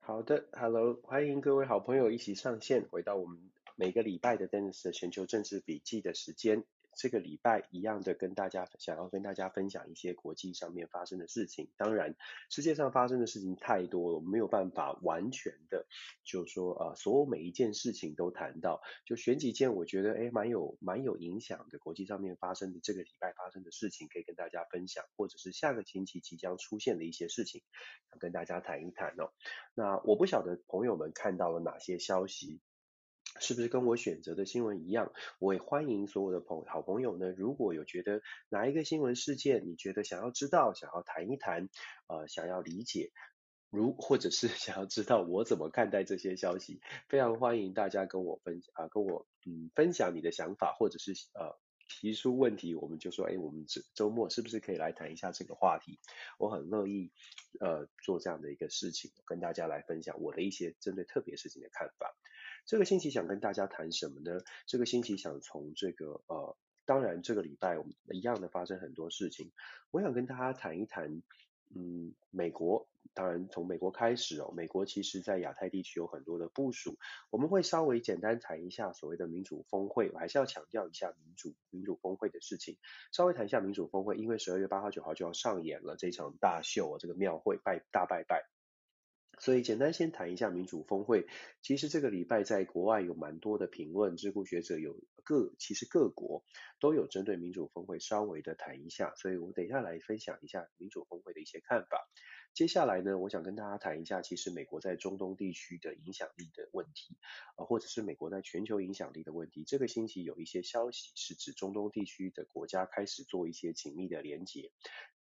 [0.00, 3.38] 好的，Hello，欢迎各位好朋友一起上线，回到我们
[3.76, 6.64] 每个礼拜的 Dennis 的全球政治笔记的时间。
[6.94, 11.70] 这个礼拜一样的跟大家想要跟大家分享一些国际上面发生的事情。
[11.76, 12.14] 当然，
[12.50, 15.86] 世界上发生的事情太多了，我们没有办法完全的，
[16.24, 18.80] 就是说呃，所有每一件事情都谈到。
[19.04, 27.62] 就选几件我觉得诶蛮有蛮有影响的国际上面发生的这个礼拜发生的事情，可以跟大家分享，或者是下个星期即将出现的一些事情，
[28.10, 29.32] 想跟大家谈一谈哦。
[29.74, 32.60] 那我不晓得朋友们看到了哪些消息。
[33.40, 35.12] 是不是跟我选择的新闻一样？
[35.38, 37.30] 我也欢迎所有的朋好朋友呢。
[37.30, 41.68] 如果有觉得哪一个新闻事件，你觉得想要知道、想要谈一谈，
[42.08, 43.10] 呃，想要理解，
[43.70, 51.58] 如或者是 想要知道我怎么看待这些消息，非常欢迎大家跟我分啊、呃，跟我嗯分享你的想法，或者是呃
[51.88, 55.98] 提出问题，我们就说，哎，我们这周末是不是可以来谈一下这个话题？
[56.38, 57.10] 我很乐意
[57.60, 62.14] 呃做这样的一个事情，跟大家来分享我的一些针对特别事情的看法。
[62.64, 64.40] 这个星期想跟大家谈什么呢？
[64.66, 69.52] 这个星期想从这个呃，当然这个礼拜我们一样的发生很多事情，
[69.90, 71.22] 我想跟大家谈一谈，
[71.74, 76.98] 嗯，美国，当然从美国开始哦，美国其实在亚太地区有很多的部署，
[77.30, 82.78] 我们会稍微简单谈一下所谓的民主峰会，我还是要强调一下民主民主峰会的事情，
[83.12, 88.61] 稍微谈一下民主峰会，因为十二月八号九号就要上演了这场大秀啊，这个庙会拜大拜拜。
[89.42, 91.26] 所以简单先谈一下民主峰会。
[91.62, 96.44] 其实这个礼拜在国外有蛮多的评论，智库学者有各，其实各国
[96.78, 99.12] 都有针对民主峰会稍微的谈一下。
[99.16, 102.08] 所以我等一下来分享一下民主峰会的一些看法。
[102.54, 107.16] 接下来呢，我想跟大家谈一下，其实美国在中东地区的影响力的问题，
[107.56, 109.64] 呃，或者是美国在全球影响力的问题。
[109.64, 114.70] 这个星期有一些消息是指中东地区的国家开始做一些紧密的连结，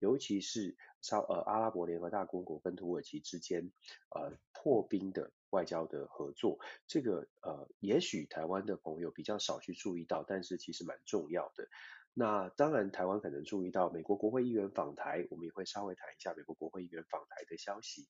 [0.00, 3.70] 尤其是稍呃阿拉伯联合大公国跟土耳其之间
[4.14, 6.58] 呃破冰的外交的合作。
[6.88, 11.68] 这个呃，也许台湾的朋友比较少去注意到，但是其实蛮重要的。
[12.12, 18.08] 那当然，台湾可能注意到美国国会议员访台，我们也会稍微谈一下美国国会议员访台的消息，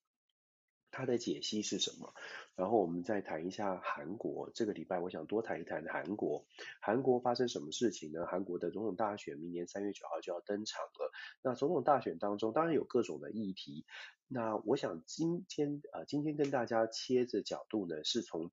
[0.89, 2.13] 它的解析是什么？
[2.55, 6.45] 然后我们再谈一下韩国，这个礼拜我想多谈一谈韩国。
[6.81, 8.25] 韩国发生什么事情呢？
[8.25, 11.11] 韩国的总统大选明年三月九号就要登场了。
[11.43, 13.85] 那总统大选当中，当然有各种的议题。
[14.27, 18.51] 那我想今天呃，今天跟大家切的角度呢，是从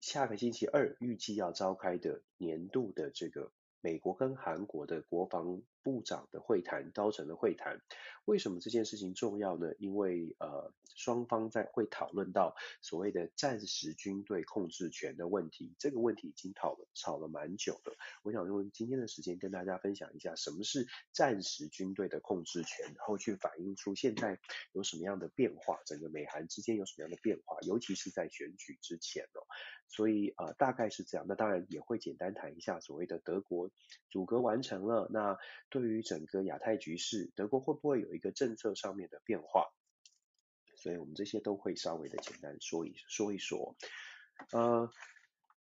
[0.00, 3.52] 下个星期二预计要召开的年度的这个。
[3.82, 7.80] 美国跟韩国的国防部长的会谈，高层的会谈，
[8.24, 9.74] 为什么这件事情重要呢？
[9.78, 17.92] 因为呃，双方在会讨论到所谓的战时军队控制权的问题，这个问题已经讨了吵了蛮久的。
[18.22, 24.38] 我想用今天的时间跟大家分享一下，什么是战时军队的控制权，然后去反映出现在
[24.72, 29.40] 有什么样的变化，整个美韩之间有什么样的变化，尤其是在选举之前哦。
[29.92, 31.26] 所以呃，大概是这样。
[31.28, 33.72] 那当然也会简单谈一下所谓的德国
[34.08, 35.08] 阻隔完成了。
[35.10, 35.36] 那
[35.70, 39.72] 对于整个亚太局势，德国会不会有一个政策上面的变化？
[40.76, 43.76] 所以我们这些都会稍微的简单说一说一说。
[44.52, 44.90] 呃，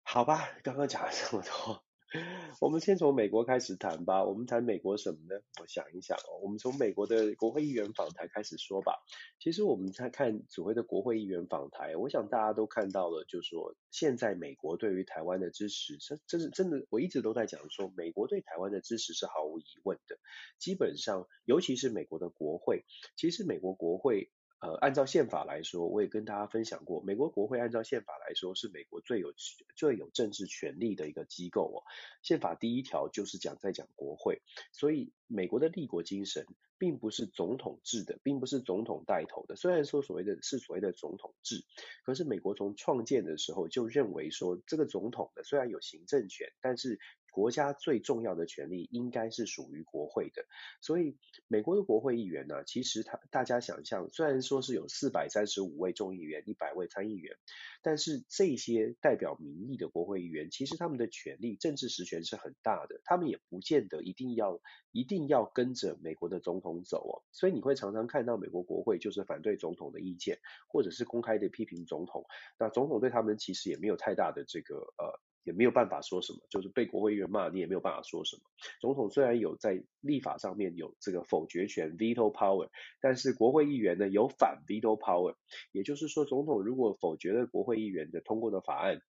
[0.02, 1.84] 好吧，刚刚讲了这么多。
[2.60, 4.24] 我们先从美国开始谈吧。
[4.24, 5.40] 我们谈美国什么呢？
[5.60, 8.94] 我想一想哦，我们从美国的国会议员访谈开始说吧。
[9.38, 20.18] 其实我们在看所谓的国会议员访谈，我想大家都看到了，就是说现在美国对于台湾的支持，这这是真的，我一直都在讲说，美国对台湾的支持是毫无疑问的。
[20.58, 22.84] 基本上，尤其是美国的国会，
[23.16, 24.32] 其实美国国会。
[24.60, 29.32] 呃，按照宪法来说，我也跟大家分享过，美国国会按照宪法来说是美国最有
[29.74, 31.80] 最有政治权力的一个机构哦。
[32.22, 39.56] 宪法第一条就是讲在讲国会，所以美国的立国精神并不是总统制的，并不是总统带头的。
[39.56, 41.64] 虽然说所谓的是所谓的总统制，
[42.04, 46.98] 可是美国从创建的时候就认为说，这个总统呢，虽然有行政权，但是
[47.30, 50.44] 国家最重要的权力应该是属于国会的，
[50.80, 51.16] 所以
[51.48, 57.36] 美国的国会议员呢，其实他大家想象，虽然说是有四百三十五位众议员、一百位参议员，
[57.82, 64.60] 但是这些代表民意的国会议员，其实他们的权力、政治实权是很大的，他们也不见得一定要
[64.92, 70.38] 一定要跟着美国的总统走哦，所以你会常常看到美国国会就是反对总统的意见，
[70.68, 72.24] 或者是公开的批评总统，
[72.58, 75.20] 那总统对他们其实也没有太大的这个呃。
[75.42, 78.42] 也没有办法说什么，就是被国会议员骂，你也没有办法说什么。
[78.80, 82.68] 总统虽然有在立法上面有这个否决权 （veto power），
[83.00, 85.36] 但是国会议员呢有反 veto power，
[85.72, 89.00] 也就是说，总统如果否决了国会议员的通过的法案，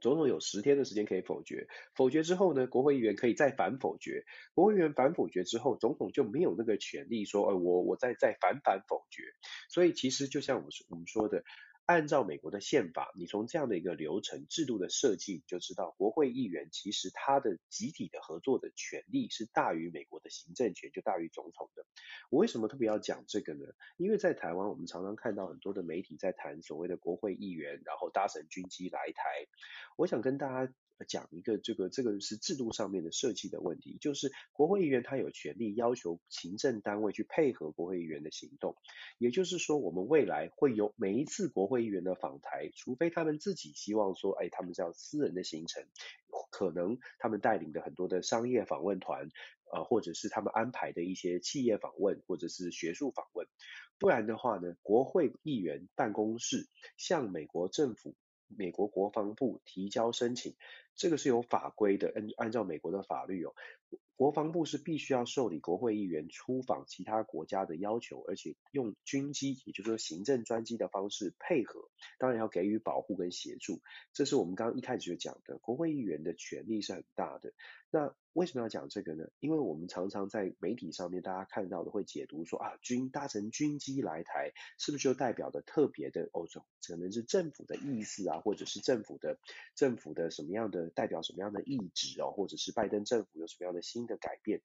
[0.00, 4.24] 总统有十天的时间可以否决，否决之后呢，国会议员可以再反否决，
[4.54, 9.22] 国会议员反否决之后，总统就没有那个权利说，呃，我我再再反反否决。
[9.68, 11.44] 所以其实就像我们我们说的。
[11.86, 21.86] 按照美国的宪法，你从这样的一个流程制度的设计，你就知道国会议员其实他的集体的合作的权利是大于美国的行政权，就大于总统的。
[22.28, 23.66] 我为什么特别要讲这个呢？
[23.98, 29.46] 因为在台湾，我们常常看到很多的媒体在谈所谓的国会议员，然后搭乘军机来台。
[29.96, 30.72] 我想跟大家
[31.04, 38.76] 讲一个这个这个是制度上面的设计的问题，就是国会议员他有权利要求行政单位去配合国会议员的行动，
[39.18, 45.84] 也就是说，我们未来会有每一次国会议员的访台，除非他们自己希望说，哎，他们这样私人的行程，
[46.50, 49.28] 可能他们带领的很多的商业访问团，
[49.72, 53.46] 呃，或者是他们安排的一些企业访问，或者是学术访问，
[53.98, 58.14] 不然的话呢，国会议员办公室向美国政府。
[58.48, 60.54] 美国国防部提交申请，
[60.96, 63.54] 这个是有法规的，按按照美国的法律哦，
[64.16, 73.82] 国防部是必须要受理国会议员出访其他国家的要求，而且用军机，也就是说行政专机的方式配合，当然要给予保护跟协助。
[74.14, 77.52] 这是我们刚刚一开始就讲的，国会议员的权力是很大的。
[77.90, 79.24] 那为什么要讲这个呢？
[79.38, 86.62] 因为我们常常在媒体上面，大家看到的会解读说啊，军搭乘军机来台，是不是就代表的特别的欧洲？
[86.86, 89.38] 可能是政府的意思啊，或者是政府的
[89.74, 94.62] 政府的什么样的代表什么样的意志哦，或者是拜登政府有什么样的新的改变？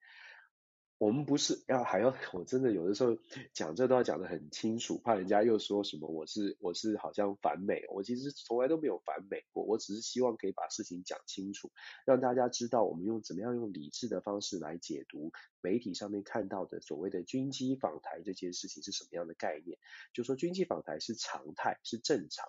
[0.98, 3.18] 我们不是要还要，我真的有的时候
[3.54, 11.72] 讲这都要讲得很清楚，怕人家又说什么我是我是好像反美，我其实从来都没有反美过，我只是希望可以把事情讲清楚，
[12.06, 19.80] 让大家知道我们用怎么样用理智的方式来解读媒体上面看到的所谓的军机访台这件事情是什么样的概念，
[20.14, 22.46] 就说军机访台是常态，是正常。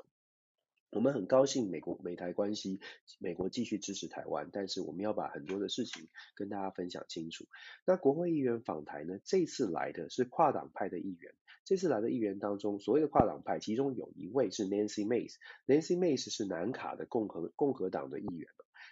[0.92, 2.78] 我们很高兴美国美台关系，
[3.18, 7.46] 美国继续支持台湾，但是我们要把很多的事情跟大家分享清楚。
[7.86, 9.18] 那国会议员访台呢？
[9.24, 11.32] 这次来的是跨党派的议员，
[11.64, 18.50] 这次来的议员当中，所谓的跨党派，其中有一位是 Nancy Mace，Nancy Mace 是南卡的共和共和党的议员。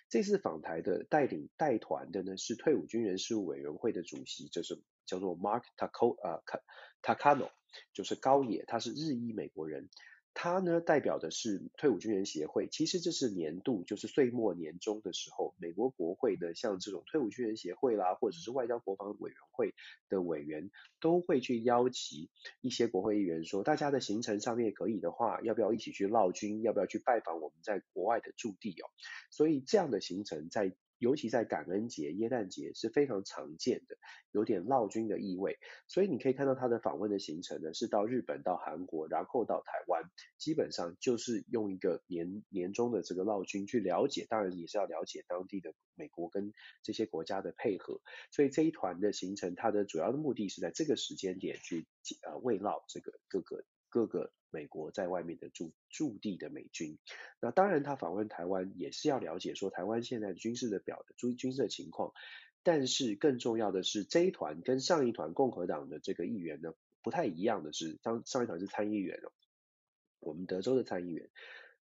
[0.09, 6.43] 这次访台的带领带团的呢是退伍军人事务委员会的主席，就是叫做 Mark Taco 呃
[7.03, 7.51] Takano，
[7.93, 9.91] 就是高野，他是日裔美国人。
[10.33, 19.75] 他呢代表的是退伍军人协会，其实这是年度，就是岁末年终的时候，美国国会的像这种退伍军人协会啦，或者是外交国防委员会
[20.09, 22.31] 的委员，都会去邀集
[22.61, 28.89] 一些国会议员说，大家的行程上面可以的话，要不要一起去劳军，要不要去拜访我们在国外的驻地哦？
[29.31, 30.75] 所以这样的行程在。
[31.01, 33.97] 尤其在感恩节、耶诞节是非常常见的，
[34.33, 35.59] 有点劳军的意味。
[35.89, 40.05] 所以你可以看到他的访问的行程呢，是到日本、到韩国，然后到台湾，
[40.37, 46.53] 基本上就是用一个年年终的这个劳军去了解，当然也是要了解当地的美国跟
[46.83, 48.03] 这些国家的配合。
[48.31, 51.87] 所以这一团的行程，它的主要的目的是在这个时间点去
[52.23, 53.65] 呃慰劳这个各个。
[53.91, 56.99] 各个美国在外面的驻驻地的美军，
[57.41, 62.13] 那当然他访问台湾也是要了解说台湾现在的军事的表的军军事的情况，
[62.63, 66.73] 但是更重要的是这一团跟上一团共和党的这个议员呢
[67.03, 69.33] 不太一样的是，当上一团是参议员哦，
[70.21, 71.29] 我们德州的参议员，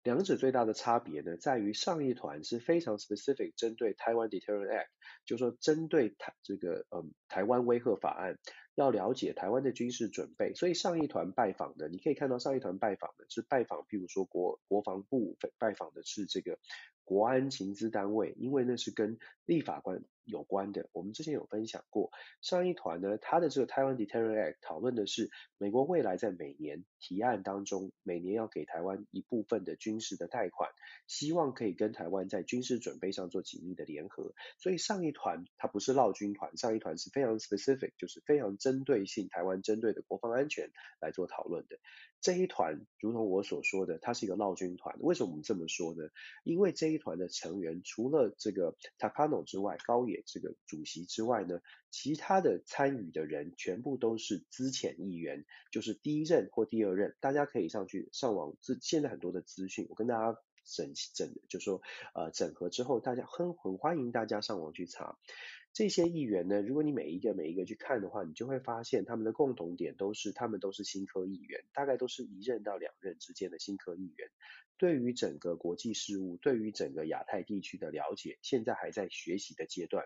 [0.03, 4.87] 两者最大的差别呢在于上一团是非常 specific 针对台湾 Deterrent Act，
[5.25, 8.37] 就是说针对台这个嗯台湾威慑法案。
[8.75, 16.57] 要了解台湾的军事准备，所以上一团拜访的，你可以看到上一团拜访的是拜访，譬如说国国防部拜访的是这个
[17.03, 20.87] 国安情资单位，因为那是跟立法官有关的。
[20.93, 30.69] 我们之前有分享过，上一团呢，它的这个台湾 Deterrent Act 讨论的是美国未来在每年提案当中，每年要给台湾一部分的军事的贷款，
[31.07, 34.35] 希望可以跟台湾在军事准备上做紧密的联合。
[34.59, 41.79] 所以上一团它不是绕军团，上一团是非常 specific，就是非常针对性台湾针对的国防安全来做讨论的。
[42.21, 44.97] 这一团，如同我所说的，它是一个闹军团。
[44.99, 46.09] 为什么我们这么说呢？
[46.43, 51.61] 因为这一团的成员除了这个 Takano 之外，高野这个主席之外呢，
[51.91, 57.15] 其他的参与的人全部都是资浅议员，就是第一任或第二任。
[57.21, 61.81] 大家可以上去上网，这现在很多的资讯，我跟大家整整，就说
[62.13, 65.17] 呃整合之后，大家很很欢迎大家上网去查。
[65.73, 74.29] 这些议员呢，如果你每一个每一个去看的话，你就会发现他们的共同点都是，他们都是新科议员，大概都是一任到两任之间的新科议员。
[74.79, 80.05] 对于整个国际事务，对于整个亚太地区的了解，现在还在学习的阶段。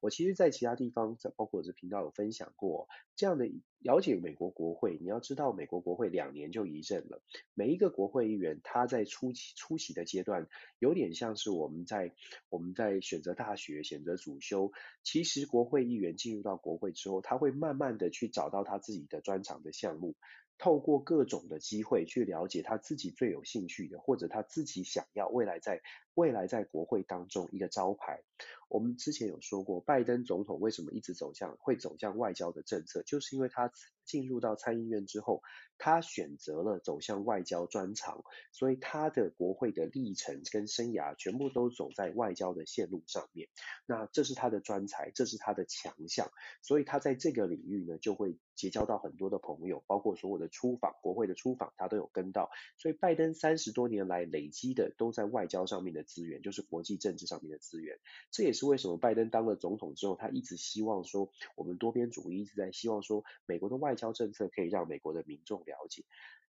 [0.00, 4.98] 我其实，在其他地方，在包括我这频道有分享过这样的了解美国国会。
[5.00, 12.14] 你要知道，美国国会两年就一任了，每一个国会议员他在初期出席的阶段，有点像是我们在
[12.48, 14.72] 我们在选择大学、选择主修。
[15.02, 20.14] 其实，国会议员进入到国会之后，他会慢慢的去找到他自己的专长的项目。
[20.58, 25.82] 透过各种的机会去了解他自己最有兴趣的，或者他自己想要未来在
[26.14, 28.22] 未来在国会当中一个招牌。
[28.68, 33.70] 我们之前有说过，拜登总统为什么一直走向会走向外交的政策，就是因为他
[34.04, 35.42] 进入到参议院之后，
[35.78, 43.48] 他选择了走向外交专长，所以他的国会的历程跟生涯全部都走在外交的线路上面。
[43.86, 52.50] 那这是他的专才，这是他的强项，所以他在这个领域呢，就会结交到很多的朋友，包括所有的出访国会的出访，他都有跟到。
[52.76, 57.98] 所以拜登三十多年来累积的都在外交上面的资源，就是国际政治上面的资源。
[58.30, 66.04] 这也是为什么拜登当了总统之后，他一直希望说，我们多边主义一直在希望说，美国的外交政策可以让美国的民众了解。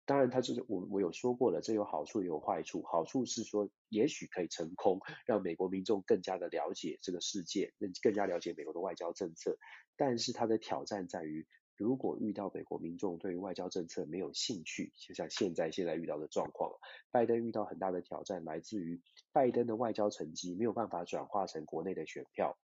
[0.06, 2.82] 当然，他就是我我有说过了，这有好处也有坏处。
[2.84, 9.60] 好处是说，也许可以成功，让美国民众更加的了解这个世界，更更加了解美国的外交政策。
[9.96, 11.46] 但是，他的挑战在于，
[11.80, 16.72] 如果遇到美国民众对于外交政策没有兴趣，就像现在现在遇到的状况，
[17.10, 22.58] 拜登遇到很大的挑战，来自于拜登的外交成绩没有办法转化成国内的选票。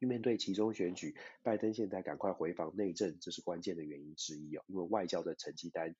[0.00, 5.94] 面对其中选举，拜登现在赶快回防内政，这是关键的原因之一哦，因为外交的成绩单。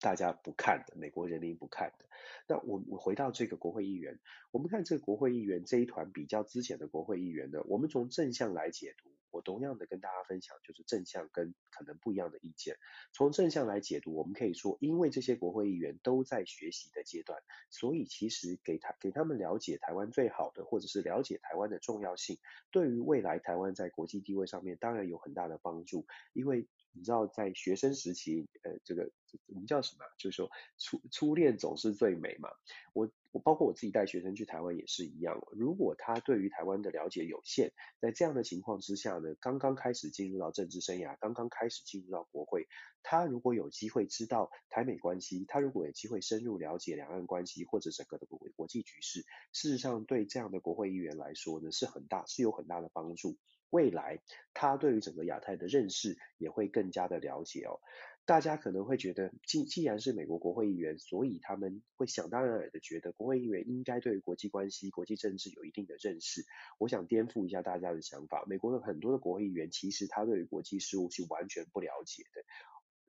[0.00, 2.06] 大家不看的，美国人民不看的。
[2.46, 4.20] 那我我回到这个国会议员，
[4.52, 12.76] 我们看这个国会议员这一团比较之前的国会议员呢，我们从正向来解读，我同样的跟大家分享，就是正向跟可能不一样的意见。
[13.12, 22.38] 从正向来解读，我们可以说，因为这些国会议员都在学习的阶段，所以其实给他给他们了解台湾最好的，或者是了解台湾的重要性，
[22.70, 26.66] 对于未来台湾在国际地位上面当然有很大的帮助，因为。
[26.92, 29.10] 你知道在学生时期，呃，这个
[29.46, 30.04] 我们叫什么？
[30.18, 32.48] 就是说初初恋总是最美嘛。
[32.92, 35.40] 我我包括我自己带学生去台湾也是一样。
[35.52, 42.66] 如果他对于台湾的了解有限，在这样的情况之下呢，刚刚开始进入到政治生涯，刚刚开始进入到国会，
[43.02, 53.36] 他如果有机会知道台美关系，他如果有机会深入了解两岸关系或者整个的国国际局势，事实上对这样的国会议员来说呢，是很大是有很大的帮助。
[53.70, 54.20] 未来
[54.54, 57.80] 他对于整个亚太的认识也会更加的了解哦。
[58.24, 66.44] 大家可能会觉得，既既然是美国国会议员，所以他们会想当然的觉得国会议员应该对于国际关系、国际政治有一定的认识。
[66.78, 72.42] 我想颠覆一下大家的想法，美国的很多的国会议员其实他对于国际事务是完全不了解的。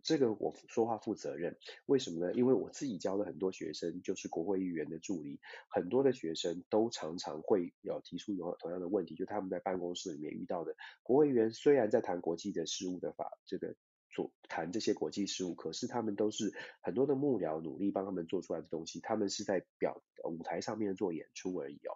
[0.02, 2.34] 这个我说话负责任，为什么呢？
[2.34, 13.76] 因为我自己教的很多学生就是国会议员的助理，很多的学生都常常会有提出有同样的问题，就他们在办公室里面遇到的国会议员，虽然在谈国际的事务的法，这个
[14.10, 21.94] 做谈这些国际事务，可是他们都是很多的幕僚努力帮他们做出来的东西，他们是在表舞台上面做演出而已哦。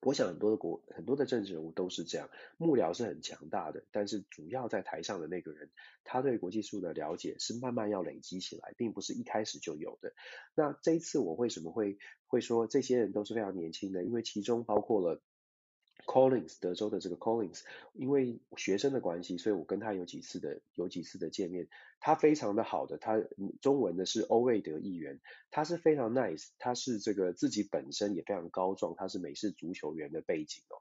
[0.00, 5.70] 我想很多的国很多的政治人物都是这样，幕僚是很强大的，但是主要在台上的那个人，
[6.04, 10.12] 他对国际事务的了解是慢慢要累积起来，并不是一开始就有的。
[10.54, 14.04] 那这一次我为什么会会说这些人都是非常年轻的？
[14.04, 15.20] 因为其中包括了。
[16.06, 21.68] Collins，德州的这个 Collins，因为学生的关系，所以我跟他有几次的有几次的见面。
[21.98, 23.20] 他非常的好的，他
[23.60, 25.20] 中文的是欧瑞德议员，
[25.50, 30.78] 他是非常 nice，他是这个自己本身也非常高壮，他是美式足球员的背景哦，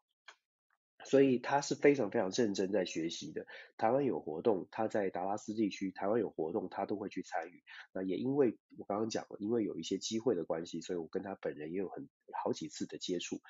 [1.05, 3.48] 所以他是非常非常认真在学习的。
[3.77, 7.63] 台湾有活动，他在达拉斯地区，台湾有活动，他都会去参与。
[7.94, 12.10] 那也因为我刚刚讲了，因为有一些机会的关系，所以我跟他本人也有很
[12.44, 13.41] 好几次的接触。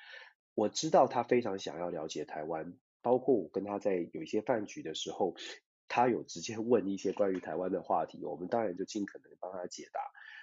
[0.56, 2.72] 我知道他非常想要了解台湾，
[3.02, 5.36] 包括我跟他在有一些饭局的时候，
[5.86, 10.00] 他有直接问一些关于台湾的话题，我们当然就尽可能帮他解答。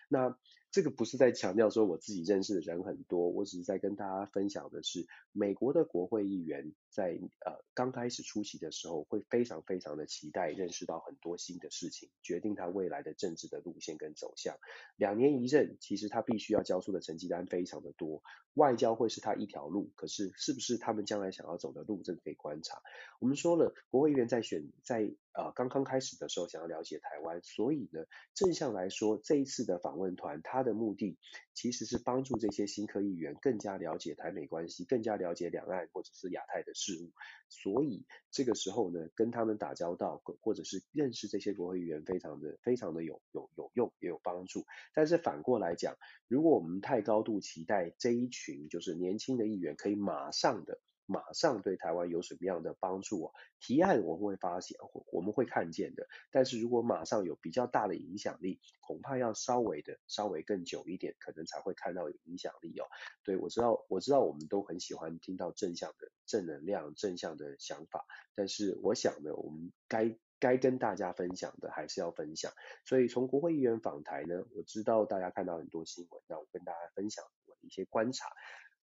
[0.10, 0.38] 那
[0.72, 14.56] 这个不是在强调说我自己认识的人很多，我只是在跟大家分享的是，美国的国会议员在呃刚开始出席的时候，会非常非常的期待认识到很多新的事情，决定他未来的政治的路线跟走向。
[14.96, 18.22] 两年一任，其实他必须要交出的成绩单非常的多，
[18.54, 22.80] 外交会是他一条路，可是是不是他们将来想要走的路，这可以观察。
[23.20, 31.18] 我们说了，国会议员在选在呃刚刚开始的时候想要了解台湾，所以呢，正向来说，这一次的访问团，他的目的
[31.56, 37.12] 其实是帮助这些新科议员更加了解台美关系，更加了解两岸或者是亚太的事物。
[37.50, 44.66] 所以这个时候呢，跟他们打交道，或者是认识这些国会议员，非常的非常的有有有用，也有帮助。
[44.94, 45.96] 但是反过来讲，
[46.28, 50.82] 如果我们太高度期待这一群就是年轻的议员可以马上的。
[51.06, 53.34] 马上对台湾有什么样的帮助啊？
[53.60, 54.78] 提案我们会发现，
[55.12, 56.08] 我们会看见的。
[56.32, 62.86] 但是如果马上有比较大的影响力，恐怕要稍微的稍微更久一点，可能才会看到有影响力哦。
[63.24, 68.06] 对，我知道，我知道我们都很喜欢听到正向的正能量、正向的想法。
[68.36, 72.52] 但是我想呢，我们该该跟大家分享的还是要分享。
[72.86, 78.28] 所以从国会议员访台呢，我知道大家看到很多新闻，那我跟大家分享我的一些观察。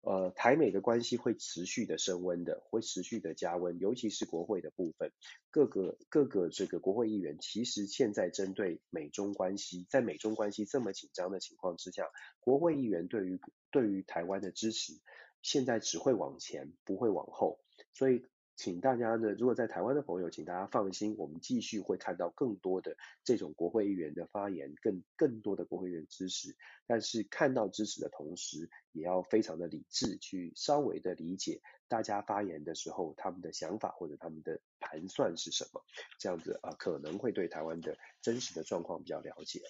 [0.04, 5.14] 呃，台美的关系会持续的升温的，会持续的加温，尤其是国会的部分，
[5.50, 12.04] 各个各个这个国会议员，其实现在针对美中关系，在美中关系这么紧张的情况之下，
[12.42, 13.40] 国会议员对于
[13.72, 14.94] 对于台湾的支持，
[15.42, 17.60] 现在只会往前，不会往后，
[17.94, 18.26] 所以。
[18.56, 26.56] 请大家呢，如果在台湾的朋友，请大家放心，我们继续会看到更多的这种国会议员的发言，更更多的国会议员支持。
[26.86, 35.84] 但是看到支持的同时，也要非常的理智，去稍微的理解大家发言的时候他们的想法或者他们的盘算是什么，
[36.20, 39.62] 这样子啊，可能会对台湾的真实的状况比较了解。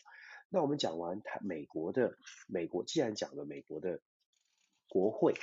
[0.50, 4.02] 那我们讲完台美国的美国，既然讲了美国的。
[4.94, 5.34] 国会，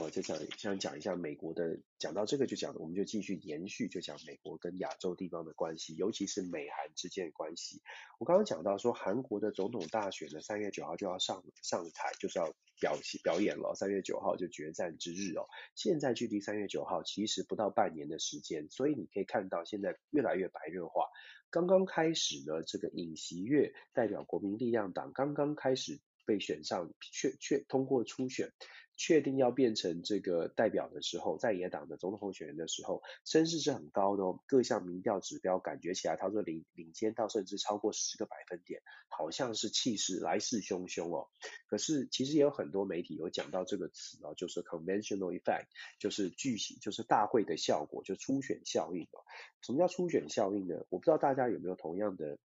[0.00, 7.80] 我就想想讲一下美国的，讲到这个就讲，我们就继续延续，就讲美国跟亚洲地方的关系，尤其是美韩之间的关系。
[8.18, 15.46] 我刚刚讲到说，韩国的总统大选呢，三月九号就要上上台，就是要表表演了，三月九号就决战之日哦。
[15.76, 21.04] 现在距离三月九号其实不到半年的时间，所以你可以看到现在越来越白热化。
[21.48, 28.52] 刚刚开始呢，这个尹锡悦代表国民力量党刚刚开始被选上，确确通过初选。
[28.98, 34.40] 确定要变成这个代表的时候，在野党的总统候选人的时候，声势是很高的哦。
[34.46, 41.28] 各项民调指标感觉起来，他说领领先到甚至超过十个百分点，好像是气势来势汹汹哦。
[41.68, 45.66] 可是其实也有很多媒体有讲到这个词哦，就是 conventional effect，
[45.98, 49.20] 就是巨型，就是大会的效果，就初选效应哦。
[49.60, 50.86] 什么叫初选效应呢？
[50.88, 52.38] 我不知道大家有没有同样的。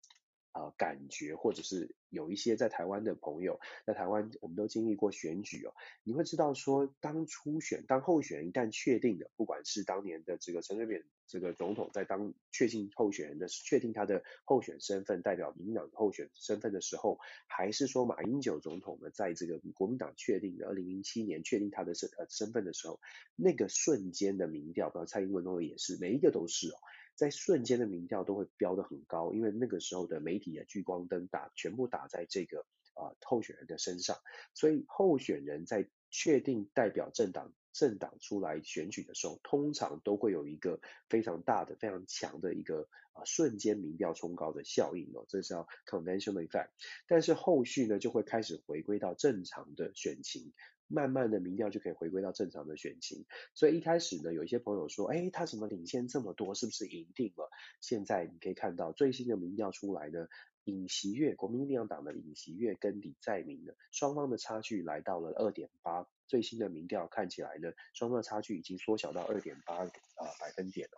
[0.51, 22.99] 啊、感觉或者是有一些在台湾的朋友，在台湾我们都经历过选举哦，你会知道说，当初选当候选人一旦确定的，不管是当年的这个陈水扁这个总统在当确定候选人的确定他的候选身份，代表民进党候选身份的时候，还是说马英九总统呢，在这个国民党确定的二零零七年确定他的身呃身份的时候，
[23.37, 26.75] 那个瞬间的民调，包括蔡英文都也是，每一个都是哦。
[27.15, 34.17] 在瞬间的民调都会飙得很高，因为那个时候的媒体的聚光灯打全部打在这个啊、候选人的身上，
[34.53, 46.69] 所以候选人在确定代表政党政党出来选举的时候，通常都会有一个非常大的、非常强的一个啊、瞬间民调冲高的效应哦，这是叫 conventional effect。
[47.07, 50.53] 但是后续呢，就会开始回归到正常的选情。
[50.91, 57.49] 慢慢的民调就可以回归到正常的选情，所以一开始呢，有一些朋友说，哎，他怎么领先这么多，是不是赢定了？
[57.79, 60.27] 现在你可以看到最新的民调出来呢，
[60.65, 70.97] 尹锡悦国民力量党的尹锡悦跟李在明呢，双方的差距来到了二点八，最新的民调看起来呢，双方的差距已经缩小到二点八啊百分点了。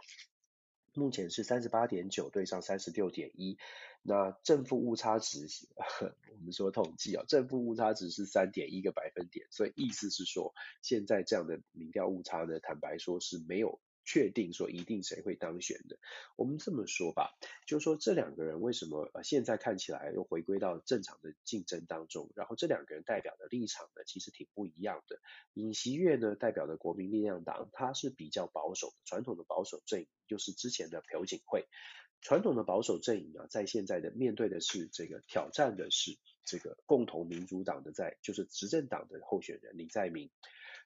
[0.94, 3.58] 目前是三十八点九对上三十六点一，
[4.02, 5.48] 那正负误差值，
[6.32, 13.80] 我们说统计啊，正负误差值是三点一个百分点，所以意思是说，现在这样的民调误差呢，坦白说是没有。
[14.06, 15.98] 确定说一定谁会当选的，
[16.36, 25.20] 我们这么说吧，就是说这两个人为什么呃现在看起来又回归到正常的竞争当中，然后这两个人代表的立场呢，其实挺不一样的。
[25.54, 31.66] 尹锡悦呢代表的国民力量党，他是比较保守的，传统的保守阵营，就是之前的朴槿惠。
[32.22, 40.30] 传统的保守阵营啊，在现在的面对的是这个挑战的是这个共同民主党的在就是执政党的候选人李在明。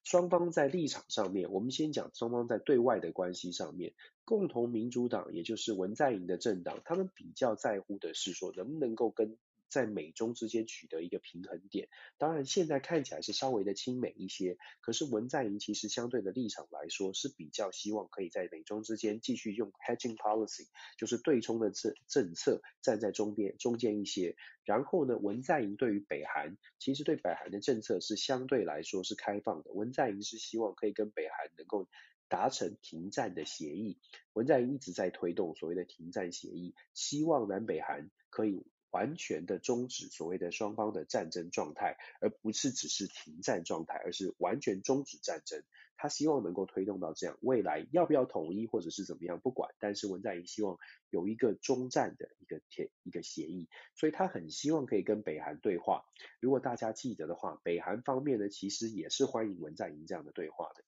[0.08, 3.94] 双方在立场上面，我们先讲双方在对外的关系上面，
[4.24, 9.38] 共同民主党也就是文在寅的政党，他们比较在乎的是说能不能够跟
[9.70, 24.36] 在美中之间取得一个平衡点，当然现在看起来是稍微的亲美一些，可是文在寅其实相对的立场来说是比较希望可以在美中之间继续用 hedging policy，就是对冲的政政策站在中边中间一些。
[24.64, 31.88] 然后呢，文在寅对于北韩，其实对北韩的政策是相对来说是开放的，文在寅是希望可以跟北韩能够
[32.28, 33.98] 达成停战的协议。
[34.34, 45.64] 文在寅一直在推动所谓的停战协议，希望南北韩可以完全的终止所谓的双方的战争状态，而不是只是停战状态，而是完全终止战争。
[46.00, 50.78] 他希望能够推动到这样，未来要不要统一或者是怎么样不管，但是文在寅希望
[51.10, 56.06] 有一个终战的一个协一个协议，所以他很希望可以跟北韩对话。
[56.40, 60.84] 如果大家记得的话，北韩方面呢，其实也是欢迎文在寅这样的对话的。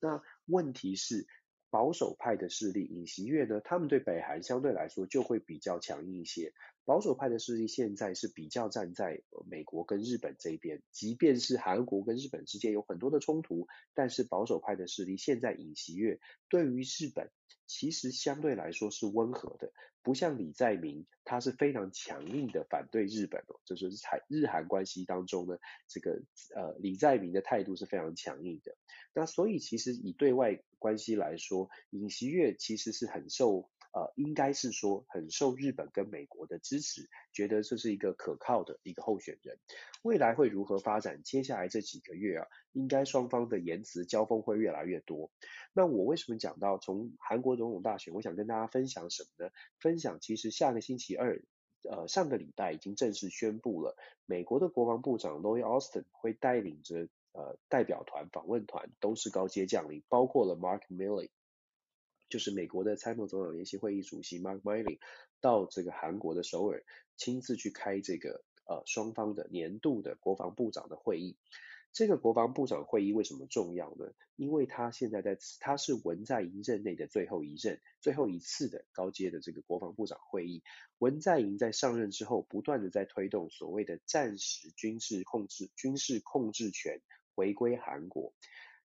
[0.00, 1.26] 那问题是，
[1.68, 6.54] 保守派的势力尹锡悦呢，他们对北韩相对来说就会比较强硬一些。
[6.84, 17.30] 保守派的势力现在是比较站在美国跟日本这边，即便是韩国跟日本之间有很多的冲突，但是保守派的势力现在尹锡悦对于日本
[17.66, 25.56] 其实相对来说是温和的，不像李在明，他是非常强硬的反对日本哦，就是在日韩关系当中呢，
[25.88, 26.22] 这个
[26.54, 28.76] 呃李在明的态度是非常强硬的。
[29.14, 33.70] 那所以其实以对外关系来说，尹锡悦其实是很受。
[33.94, 39.56] 呃，应该是说很受日本跟美国的支持，觉得这是一个可靠的一个候选人。
[40.02, 41.22] 未来会如何发展？
[41.22, 45.30] 接下来这几个月啊，应该双方的言辞交锋会越来越多。
[45.72, 48.12] 那我为什么讲到从韩国总统大选？
[48.12, 49.52] 我想跟大家分享什么呢？
[49.78, 51.40] 分享其实下个星期二，
[51.88, 61.30] 呃，上个礼拜已经正式宣布了，美国的国防部长 Lloyd Austin 会带领着呃代表团访问团，都是高阶将领，包括了 Mark Milley。
[62.28, 64.98] 就是美国的参谋总长联席会议主席 Mark Milley
[65.40, 66.84] 到这个韩国的首尔，
[67.16, 71.36] 亲自去开这个呃双方的年度的国防部长的会议。
[71.92, 74.12] 这个国防部长会议为什么重要呢？
[74.34, 80.64] 因为他现在在他是文在寅任内的最后一任、最后一次的高阶的这个国防部长会议。
[80.98, 87.00] 文在寅在上任之后，不断的在推动所谓的战时军事控制、军事控制权
[87.36, 88.34] 回归韩国。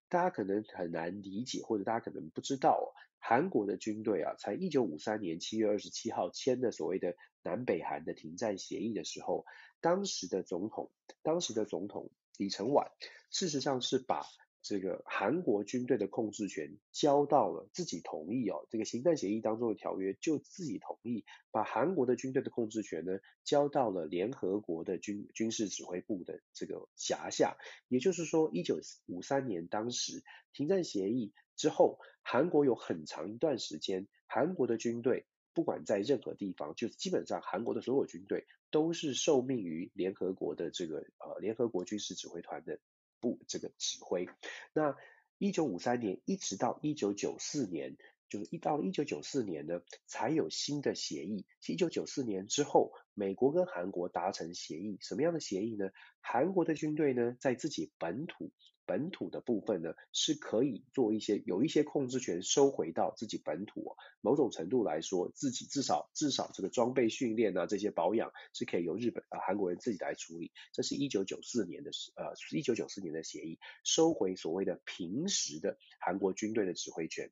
[0.07, 2.93] 大家可能很难理解，或者大家可能不知道。
[3.19, 9.45] 韩国的军队啊，才一九五三年七月二十七号签的所谓的南北韩的停战协议的时候，
[9.81, 12.91] 当时的总统，当时的总统李承晚，
[13.29, 14.23] 事实上是把
[14.61, 42.79] 这个韩国军队的控制权交到了自己同意哦，这个行政协议当中的条约就自己同意把韩国的军队的控制权呢交到了联合国的军军事指挥部的这个辖下，也就是说，一九五三年当时停战协议之后，韩国有很长一段时间，韩国的军队不管在任何地方，就基本上韩国的所有军队都是受命于联合国的这个呃联合国军事指挥团的。
[43.21, 44.29] 部这个指挥，
[44.71, 44.95] 那
[45.39, 47.97] 一九五三年一直到一九九四年，
[48.29, 51.45] 就是一到一九九四年呢，才有新的协议。
[51.67, 55.89] 一九九四年之后，美国跟韩国达成协议，什么样的协议呢？
[56.21, 58.53] 韩国的军队呢，在自己本土。
[58.89, 70.51] 本土的部分呢，是可以做一些有一些控制权收回到自己本土，某种程度来说，自己至少至少这个装备训练啊，这些保养是可以由日本啊韩国人自己来处理。
[70.73, 77.29] 这是一九九四年的呃一九九四年的协议，收回所谓的平时的韩国军队的指挥权。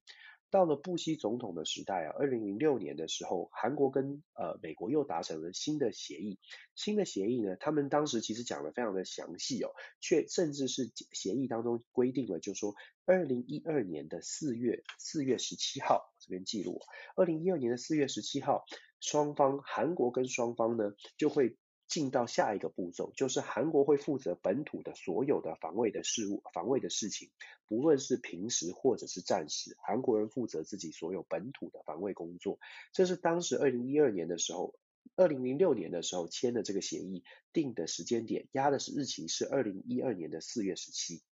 [0.50, 6.40] 到了布希总统的时代啊，二零零六年的时候，韩国跟呃美国又达成了新的协议。
[6.76, 16.82] 新的协议呢，他们当时其实讲得非常的详细哦，却甚至是协议当中规定了，就是说二零一二年的四月四月十七号，这边记录，
[17.16, 18.66] 二零一二年的四月十七号，
[19.00, 21.58] 双方韩国跟双方呢就会。
[21.88, 27.30] 进到下一个步骤，就是韩国会负责本土的所有的防卫的事务、防卫的事情，
[27.65, 32.60] 不论是平时或者是战时，韩国人负责自己所有本土的防卫工作。
[32.91, 34.76] 这是当时二零一二年的时候，
[35.15, 37.23] 二零零六年的时候签的这个协议，
[37.54, 41.23] 定的时间点压的是日期是二零一二年的四月十七。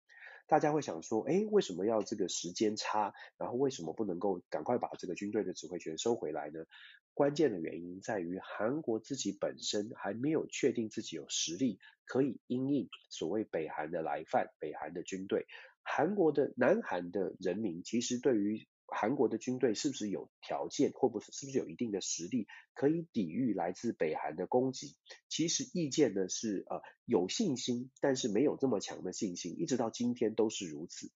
[0.47, 3.13] 大家会想说，哎，为什么要这个时间差？
[3.37, 6.65] 然后为什么不能够赶快把这个军队的指挥权收回来呢？
[7.15, 15.47] 关键的原因在于韩国自己本身还没有确定自己有实力可以因应所谓北韩的来犯，北韩的军队。
[15.81, 24.95] 韩国的南韩的人民其实对于韩国的军队是不是有条件，或不是是不是有一定的实力可以抵御来自北韩的攻击？
[25.29, 31.11] 其实意见呢是呃有信心，但是没有这么强的信心，一直到今天都是如此。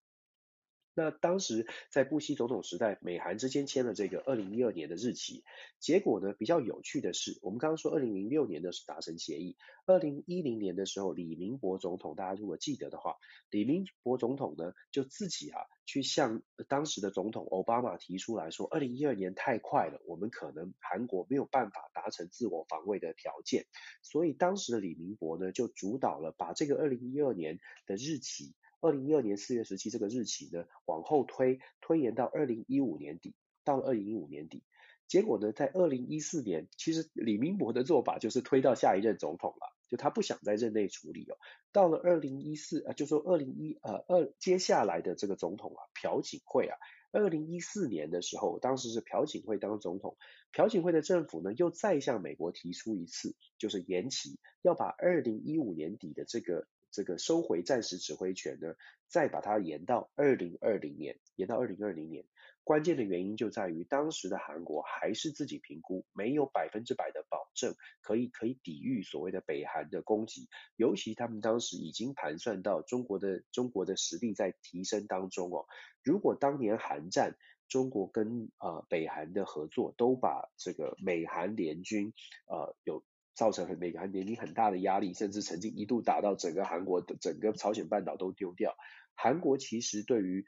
[0.96, 5.44] 那当时在布希总统时代，美韩之间签了这个二零一二年的日期，
[5.80, 13.16] 结果呢比较有趣的是，我们刚刚说二零零六年的是达成协议，二零一零年的时候，李明博总统，大家如果记得的话，
[13.50, 23.66] 李明博总统呢就自己啊去向当时的总统奥巴马提出来说，二零一二年太快了，我们可能韩国没有办法达成自我防卫的条件，
[24.02, 28.54] 所以当时的李明博呢就主导了把这个二零一二年的日期。
[28.82, 34.64] 二零一二年四月十七这个日期呢往后推，推延到二零一五年底，到了二零一五年底。
[35.08, 41.36] 结果呢，在二零一四年，其实李明博的做法就是推到下一任总统了，就他不想在任内处理哦。
[41.72, 46.78] 到了二零一四，呃，就说二零一呃二接下来的这个总统啊，朴槿惠啊，
[47.12, 50.16] 二零一四年的时候，当时是朴槿惠当总统，
[50.52, 58.76] 朴槿惠的政府呢又再向美国提出一次，就是延期，要把二零一五年底的这个这个收回战时指挥权呢，
[59.08, 62.26] 再把它延到二零二零年，延到二零二零年。
[62.64, 70.48] 关键的原因就在于，当时的韩国还是自己评估没有百分之百的保证，可以可以抵御所谓的北韩的攻击。
[70.76, 75.66] 尤其他们当时已经盘算到中国的中国的实力在提升当中哦。
[76.04, 77.36] 如果当年韩战，
[77.68, 82.14] 中国跟呃北韩的合作都把这个美韩联军
[82.48, 88.76] 呃有造成美韩联军很大的压力，甚至曾经一度打到整个韩国的整个朝鲜半岛都丢掉。
[89.16, 90.46] 韩国其实对于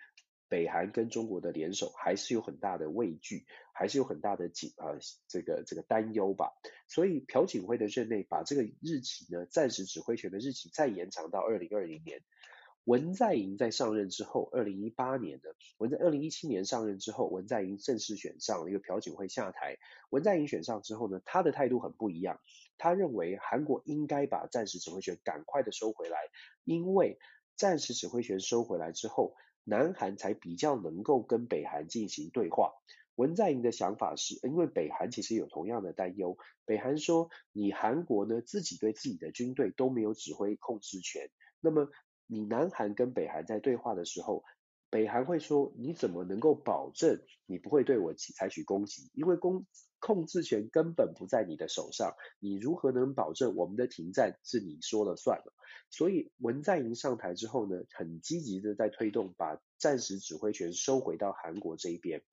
[0.50, 6.52] 北韩跟中国的联手还是有很大的畏惧，还是有很大的紧呃这个这个担忧吧。
[6.90, 12.22] 所以朴槿惠的任内把这个日期呢，暂时指挥权的日期再延长到二零二零年。
[12.84, 19.78] 文在寅在上任之后，二零一八年呢，文在二零一七年上任之后，文在寅正式选上，因为朴槿惠下台。
[20.10, 22.42] 文在寅选上之后呢，他的态度很不一样，
[22.82, 26.18] 他认为韩国应该把战时指挥权赶快的收回来，
[26.64, 27.20] 因为
[27.56, 29.36] 战时指挥权收回来之后。
[29.64, 32.74] 南韩才比较能够跟北韩进行对话。
[33.14, 36.36] 文在寅的想法是，因为北韩其实有同样的担忧。
[36.66, 41.88] 北韩说，你韩国呢自己对自己的军队都没有指挥控制权，那么
[42.26, 44.44] 你南韩跟北韩在对话的时候，
[44.90, 49.12] 北韩会说，你怎么能够保证你不会对我采取攻击？
[49.14, 49.68] 因为攻
[50.02, 55.54] 控制权根本不在你的手上，你如何能保证我们的停战是你说了算了？
[55.90, 62.24] 所以文在寅上台之后呢，很积极的在推动把战时指挥权收回到韩国这一边。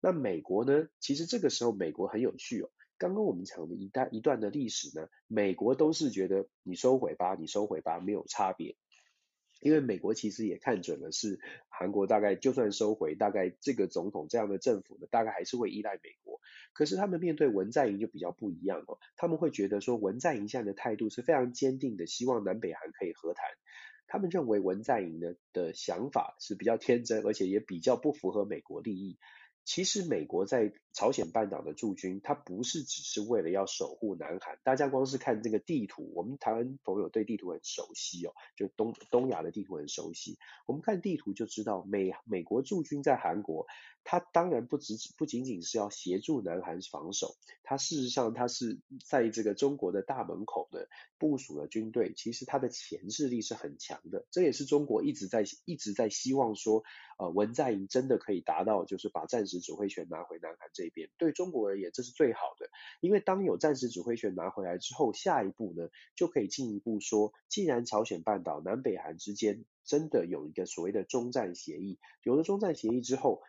[0.00, 0.88] 那美国呢？
[0.98, 2.70] 其实这个时候美国很有趣哦。
[2.96, 8.76] 刚刚我们讲的一段一段的历史呢，美国都是觉得你收回吧，你收回吧，没有差别。
[9.60, 16.40] 因为美国其实也看准了，是韩国大概就算收回，大概这个总统这样的政府呢，大概还是会依赖美国。
[16.72, 23.44] 可是他们面对文在寅就比较不一样哦，他们会觉得说文在寅现在的态度是非常坚定的，希望南北韩可以和谈。
[24.06, 29.18] 他们认为文在寅呢的想法是比较天真，而且也比较不符合美国利益。
[29.64, 34.58] 其实美国在朝鲜半岛的驻军，它不是只是为了要守护南韩。
[34.64, 40.38] 大家光是看这个地图，我们台湾朋友对地图很熟悉哦，就东东亚的地图很熟悉。
[40.66, 43.66] 我们看地图就知道，美美国驻军在韩国，
[44.04, 54.26] 他当然不只不仅仅是要协助南韩防守，他事实上他是在这个中国的大门口的部署了军队，其实他的潜势力是很强的。
[54.30, 56.82] 这也是中国一直在一直在希望说，
[57.18, 61.10] 呃，文在寅真的可以达到，就是把战时指挥权拿回南韩这边。
[61.18, 73.42] 对中国而言，这是最好的，因为当有战时指挥权拿回来之后，下一步呢，就可以进一步说，既然朝鲜半岛南北韩之间真的有一个所谓的中战协议，有了中战协议之后，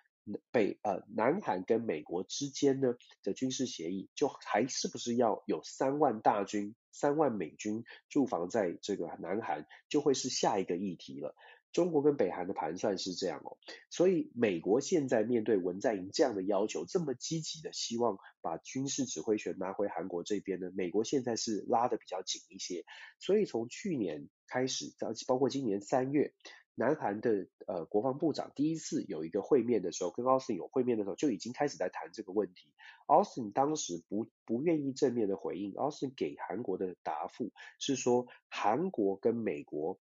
[0.51, 11.35] 北呃南韩跟美国之间呢的军事协议，就还是不是要有三万大军、三万美军驻防在这个南韩，就会是下一个议题了。
[11.73, 13.57] 中国跟北韩的盘算是这样哦，
[13.89, 22.83] 所以美国现在面对文在寅这样的要求，这么积极的希望把军事指挥权拿回韩国这边呢，美国现在是拉得比较紧一些。
[23.19, 24.93] 所以从去年开始，
[25.25, 26.33] 包括今年三月，
[26.81, 32.73] 南韩的呃国防部长第一次有一个会面的时候，跟奥斯汀有会面的时候，就已经开始在谈这个问题。
[33.05, 39.99] 奥斯汀当时不不愿意正面的回应，奥斯汀给韩国的答复是说，韩国跟美国。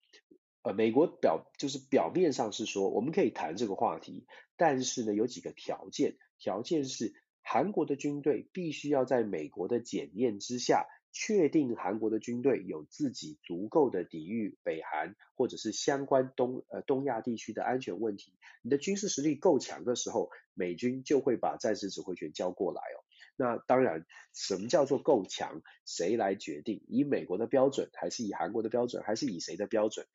[0.63, 4.27] 呃，美国表就是表面上是说我们可以谈这个话题，
[4.59, 18.35] 但是呢，有几个条件，条件是韩国的军队必须要在美国的检验之下，确定韩国的军队有自己足够的抵御北韩或者是相关东呃东亚地区的安全问题。
[18.63, 22.99] 你的军事实力够强的时候，美军就会把战时指挥权交过来哦。
[23.37, 25.63] 那当然，什么叫做够强？
[25.87, 26.85] 谁来决定？
[26.89, 30.07] 以美国的标准，还是以韩国的标准，还是以谁的标准？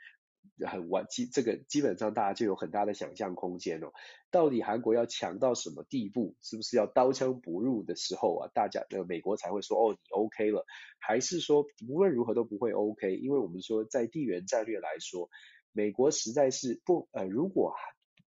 [0.66, 3.92] 很完基，这个基本上大家就有很大的想象空间哦。
[4.32, 6.36] 到底韩国要强到什么地步？
[6.42, 8.50] 是不是要刀枪不入的时候啊？
[8.54, 10.66] 大家呃，美国才会说哦，你 OK 了，
[11.00, 13.16] 还是说无论如何都不会 OK？
[13.16, 15.30] 因为我们说在地缘战略来说，
[15.72, 17.74] 美国实在是不呃，如果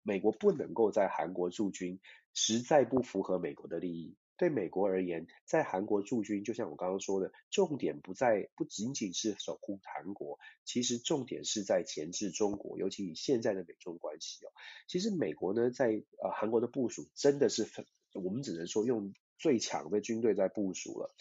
[0.02, 2.00] 美国不能够在韩国驻军，
[2.34, 4.16] 实在不符合美国的利益。
[4.38, 14.50] 对美国而言，在韩国驻军，就像我刚刚说的，重点不在不仅仅是守护韩国，其实重点是在钳制中国，尤其以现在的美中关系哦。
[14.88, 17.68] 其实美国呢，在呃韩国的部署真的是，
[18.14, 21.14] 我们只能说用最强的军队在部署了。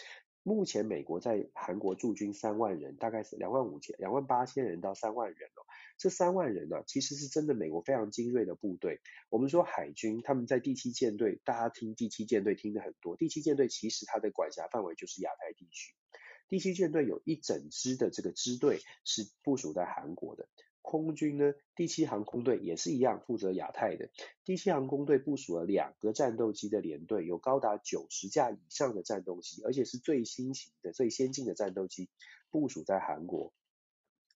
[0.44, 5.62] 目前美国在韩国驻军三万人，大概是两万五千、两万八千人到三万人哦。
[5.98, 9.00] 这三万人呢、其实是真的美国非常精锐的部队。
[9.30, 13.16] 我们说海军他们在第七舰队，大家听第七舰队听得很多。
[13.16, 15.94] 第七舰队其实它的管辖范围就是亚太地区。
[16.48, 20.48] 第七舰队有一整支的这个支队是部署在韩国的。
[20.82, 24.10] 空军呢，第七航空队也是一样负责亚太的。
[24.44, 32.10] 第七航空队部署了两个战斗机的连队，有高达九十架以上的战斗机，而且是最新型的、最先进的战斗机
[32.50, 33.54] 部署在韩国。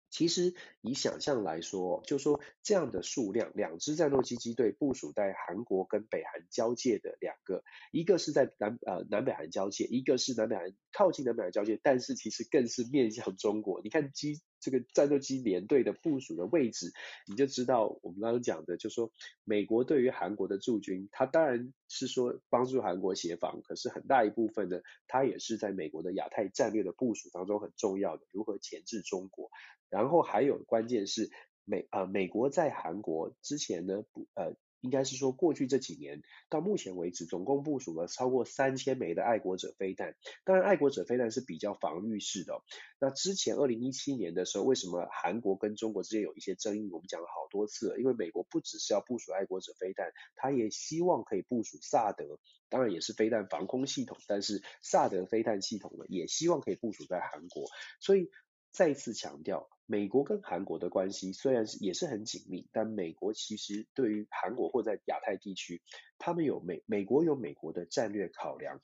[0.09, 13.81] 其实以想象来说，就说这样的数量，两支战斗机机队部署在韩国跟北韩交界的两个，一个是在南呃南北韩交界，一个是南北韩靠近南北韩交界，但是其实更是面向中国。
[13.83, 14.41] 你看机。
[14.67, 16.93] 这个战斗机连队的部署的位置，
[17.29, 19.13] 你就知道我们刚刚讲的，就是说
[19.45, 29.51] 美国对于韩国的驻军，它当然是说帮助韩国协防，可是很大一部分呢，它也是在美国的亚太战略的部署当中很重要的，如何钳制中国。
[29.89, 31.31] 然后还有关键是
[31.65, 34.57] 美呃美国在韩国之前呢不呃。
[34.87, 40.15] 应该是说，过去这几年到目前为止，总共部署了超过三千枚的爱国者飞弹。
[40.45, 42.63] 当然，爱国者飞弹是比较防御式的。
[43.01, 46.89] 那之前二零一七年的时候，为什么韩国跟中国之间有一些争议？
[46.93, 57.65] 我们讲了好多次了，因为美国不只是要部署爱国者飞弹，他也希望可以部署萨德，当然也是飞弹防空系统，但是萨德飞弹系统呢，也希望可以部署在韩国。
[57.99, 58.31] 所以
[58.71, 59.69] 再一次强调。
[59.87, 65.81] 美国跟韩国的关系虽然是也是很紧密，但美国其实对于韩国或在亚太地区，
[66.19, 68.81] 他们有美美国有美国的战略考量。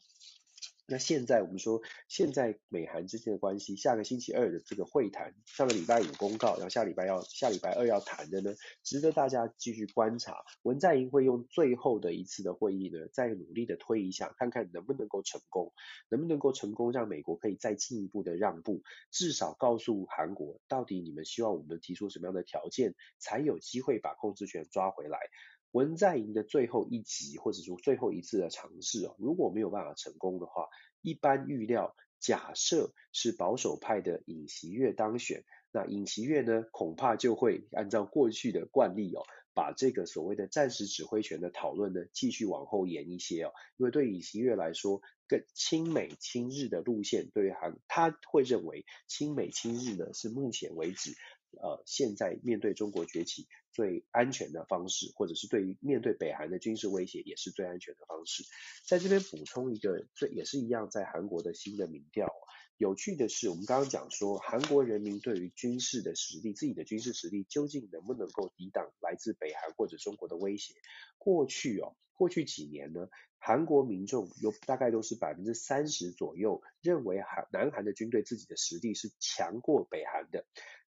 [0.87, 10.45] 那现在我们说，现在美韩之间的关系，下个星期二的这个会谈，上个礼拜五公告，然后下礼拜要下礼拜二要谈的呢，值得大家继续观察。
[10.63, 15.73] 文在寅会用最后的一次的会议呢，再努力的推一下，看看能不能够成功，
[16.11, 25.19] 能不能够成功让美国可以再进一步的让步，至少告诉韩国，到底你们希望我们提出什么样的条件，才有机会把控制权抓回来。
[25.73, 30.69] 文在寅的最后一集，或者说最后一次的尝试哦，如果没有办法成功的话，
[31.01, 39.23] 一般预料，假设是保守派的尹锡悦当选，那尹锡悦呢，恐怕就会按照过去的惯例哦，
[39.55, 51.15] 把这个所谓的战时指挥权的讨论呢，继续往后延一些哦，因为对尹锡悦来说，更亲美亲日的路线，对于韩他会认为亲美亲日呢，是目前为止。
[51.61, 58.45] 呃，现在面对中国崛起最安全的方式，或者是对于面对北韩的军事威胁也是最安全的方式。
[58.87, 62.29] 在这边补充一个，这也是一样，在韩国的新的民调。
[62.79, 70.75] 有趣的是，我们刚刚讲说，韩国人民对于军事的实力，自己的军事实力究竟能不能够抵挡来自北韩或者中国的威胁？
[71.19, 80.45] 过去哦，过去几年呢，韩国民众有大概都是百分之三十左右认为韩南韩的军队自己的实力是强过北韩的。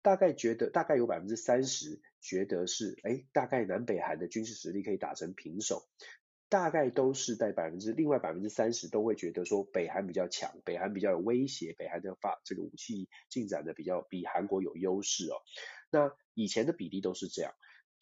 [0.01, 5.87] 大概觉得，大概有百分之三十觉得是，哎，大概南北韩的军事实力可以打成平手，
[6.49, 15.35] 大概都是在百分之，另外百分之三十都会觉得说北韩比较强，北韩比较有威胁，北韩的发这个武器进展的比较比韩国有优势哦。
[15.91, 17.53] 那以前的比例都是这样。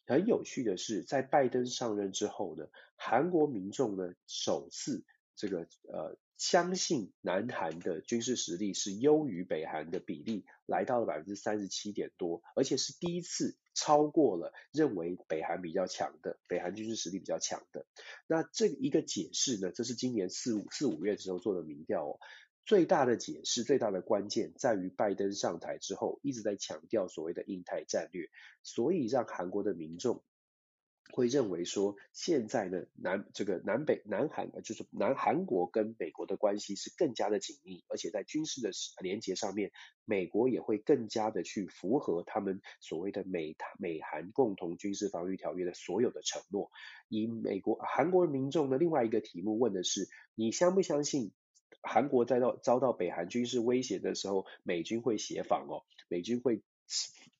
[0.06, 5.04] 很有趣的是，在拜登上任之后呢，韩国民众呢首次
[5.36, 6.16] 这个呃。
[6.38, 17.86] 相信南韩的军事实力是优于北韩的比例来到了百分之三十七点多，而且是第一次超过了认为北韩比较强的北韩军事实力比较强的。
[18.26, 22.20] 那这一个解释呢，这是今年四五四五月的时候做的民调哦。
[22.66, 28.28] 最大的解释，最大的关键在于拜登上台之后一直在强调所谓的印太战略，
[28.62, 30.22] 所以让韩国的民众。
[31.10, 38.70] 会认为说，现在呢，南这个南北南韩呃，就是南韩国跟美国的关系是更加的紧密，而且在军事的
[39.02, 39.72] 连结上面，
[40.04, 46.70] 美国也会更加的去符合他们所谓的美美韩共同军事防御条约的所有的承诺。
[47.08, 51.32] 以美国韩国民众的另外一个题目问的是，你相不相信
[51.82, 56.62] 韩国在到遭到北韩军事威胁的时候，美军会协防哦，美军会。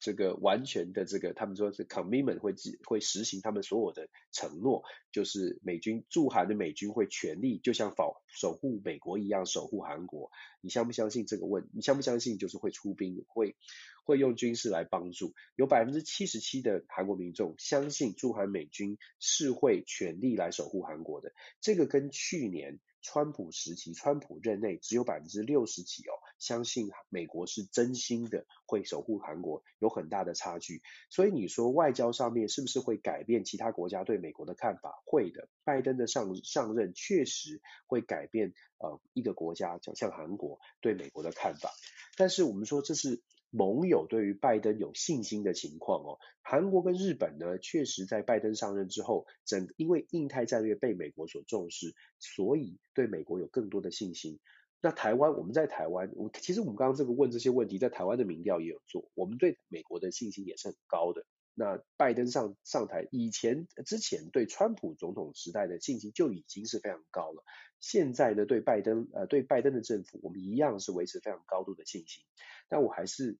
[0.00, 10.30] 这个完全的这个，他们说是 commitment 会会实行他们所有的承诺，就是美军驻韩的美军会全力，就像保守护美国一样守护韩国。
[10.60, 11.68] 你相不相信这个问？
[11.72, 13.56] 你相不相信就是会出兵，会
[14.04, 15.34] 会用军事来帮助？
[15.56, 21.32] 有百分之七十七的韩国民众相信驻韩美军是会全力来守护韩国的。
[21.60, 22.78] 这个跟去年。
[23.00, 30.82] 川普时期，川普任内只有百分之六十几哦，相信美国是真心的会守护韩国，有很大的差距。
[31.10, 35.02] 所以你说外交上面是不是会改变其他国家对美国的看法？
[35.04, 41.70] 会的，拜登的上上任确实会改变呃一个国家，像像韩国对美国的看法。
[42.16, 43.22] 但是我们说这是。
[43.50, 54.38] 盟友对于拜登有信心的情况哦，韩国跟日本呢，确实在拜登上任之后，整因为印太战略被美国所重视，所以对美国有更多的信心。
[54.80, 61.26] 那台湾，我们在台湾，我其实我们刚刚这个问这些问题，在台湾的民调也有做，我们对美国的信心也是很高的。
[61.54, 67.42] 那拜登上上台以前之前对川普总统时代的信心就已经是非常高了。
[67.80, 72.22] 现在呢，对拜登呃对拜登的政府，我们一样是维持非常高度的信心。
[72.68, 73.36] 但我还是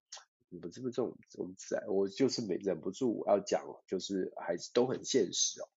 [0.51, 5.69] 不是不是这种这种自我就是没忍不住要讲，就是还是都很现实哦。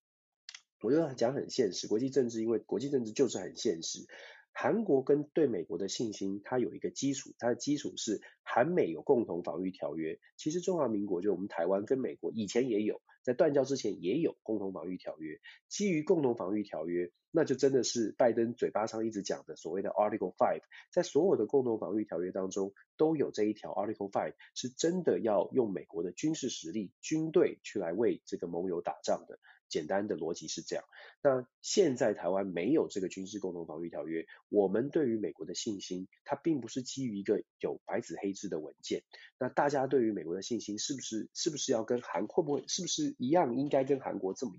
[0.81, 4.07] 我就讲很现实，国际政治因为国际政治就是很现实。
[4.53, 10.19] 韩国跟对美国的信心，它有一个基础，它的基础是韩美有共同防御条约。
[10.37, 15.39] 其实中华民国就我们台湾跟美国以前也有，在断交之前也有共同防御条约。
[15.67, 29.39] 基于共同防御条约，那就真的是拜登嘴巴上一直讲的所谓的 Article Five，在所有的共同防御条约当中都有这一条 Article Five，是真的要用美国的军事实力、军队去来为这个盟友打仗的。
[29.71, 30.85] 简单的逻辑是这样。
[31.23, 39.01] 那现在台湾没有这个军事共同防御条约，我们对于美国的信心，它并不是基于一个有白纸黑字的文件。
[39.39, 44.53] 那大家对于美国的信心，是不是是不是要跟韩会不会是不是一样，应该跟韩国这么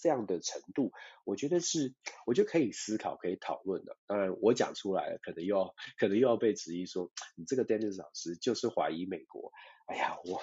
[0.00, 0.92] 这样的程度？
[1.24, 1.94] 我觉得是，
[2.26, 3.96] 我觉得可以思考，可以讨论的。
[4.06, 9.52] 当然，我讲出来了，可能又要可能又要被质疑说，你这个 Dennis 老师就是怀疑美国。
[9.86, 10.42] 哎呀，我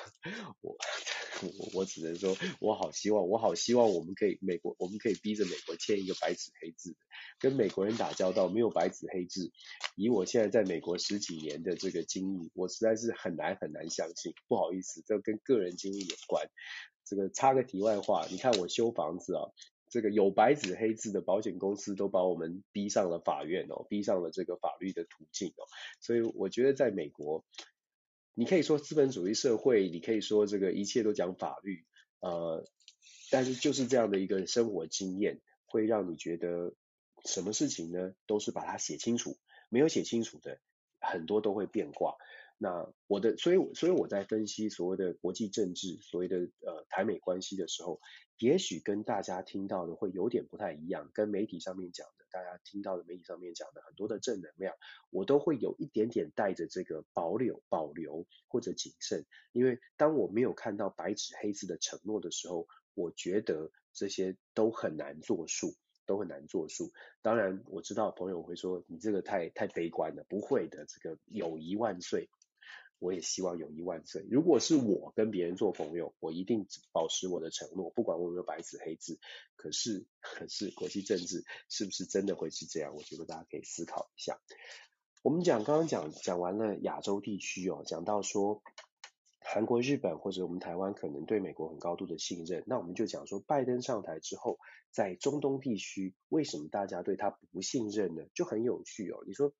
[0.61, 0.75] 我
[1.41, 6.97] 我我只能说，我好希望，我好希望我们可以美国，我们可以逼着美国签一个白纸黑字的，
[7.39, 9.51] 跟美国人打交道没有白纸黑字。
[9.95, 14.33] 以我现在在美国十几年的这个经历，我实在是很难很难相信。
[14.47, 16.47] 不好意思，这跟个人经历有关。
[17.05, 19.43] 这个插个题外话，你看我修房子啊，
[19.89, 25.67] 这个有白纸黑字的保险公司都把我们逼上了法院哦，逼上了这个法律的途径哦。
[26.01, 27.45] 所以我觉得在美国。
[28.37, 31.85] 你可以说资本主义社会，你可以说这个一切都讲法律，
[32.19, 32.67] 呃，
[33.31, 36.73] 但是就是这样的一个生活经验，会让你觉得
[37.25, 39.37] 什么事情呢，都是把它写清楚，
[39.69, 40.59] 没有写清楚的，
[40.99, 42.15] 很多都会变卦。
[42.57, 47.99] 那我的，所以所以我在分析所谓的国际政治，所谓的呃台美关系的时候，
[48.37, 54.73] 也许跟大家听到的会有点不太一样，跟媒体上面讲的，大家听到的媒体上面讲的很多的正能量，
[55.09, 65.75] 我都会有一点点带着这个保留、保留或者谨慎，因为当我没有看到白纸黑字的承诺的时候，我觉得这些都很难作数。
[66.05, 66.91] 都很难作数。
[67.21, 72.29] 当然，我知道朋友会说你这个太太悲观了，不会的，这个友谊万岁。
[72.97, 74.25] 我也希望友谊万岁。
[74.31, 79.19] 如果是我跟别人做朋友，我一定保持我的承诺，不管我有没有白纸黑字。
[79.57, 82.95] 可是，可是国际政治是不是真的会是这样？
[82.95, 84.39] 我觉得大家可以思考一下。
[85.23, 88.61] 我们讲刚刚讲讲完了亚洲地区哦，讲到说。
[89.47, 94.57] 韩国、日本或者我们台湾可能对美国很高度的信任，那我们就讲说，拜登上台之后，
[94.89, 98.23] 在中东地区为什么大家对他不信任呢？
[98.33, 99.23] 就很有趣哦。
[99.27, 99.53] 你说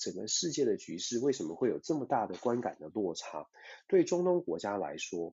[0.00, 3.46] 整个世界的局势为什么会有这么大的观感的落差？
[3.86, 5.32] 对中东国家来说，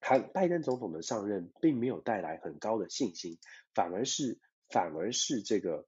[0.00, 3.36] 韩拜登总统的上任并没有带来很高的信心，
[3.74, 4.38] 反而是
[4.68, 5.86] 反而是这个，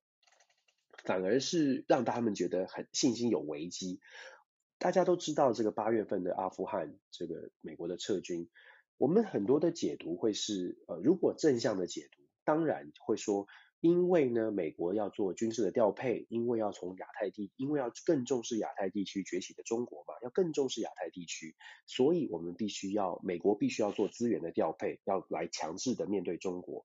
[1.04, 4.00] 反而是让他们觉得很信心有危机。
[4.84, 8.50] 大家都知道这个八月份的阿富汗，这个美国的撤军，
[8.98, 13.46] 我们很多的解读会是，呃，如果正向的解读，当然会说，
[13.80, 21.56] 因为呢，美国要做军事的调配，因为要从亚太地，因为要更重视亚太地区崛起的中国嘛，要更重视亚太地区，
[21.86, 26.84] 所以我们必须要，美国必须要做资源的调配，要来强制的面对中国，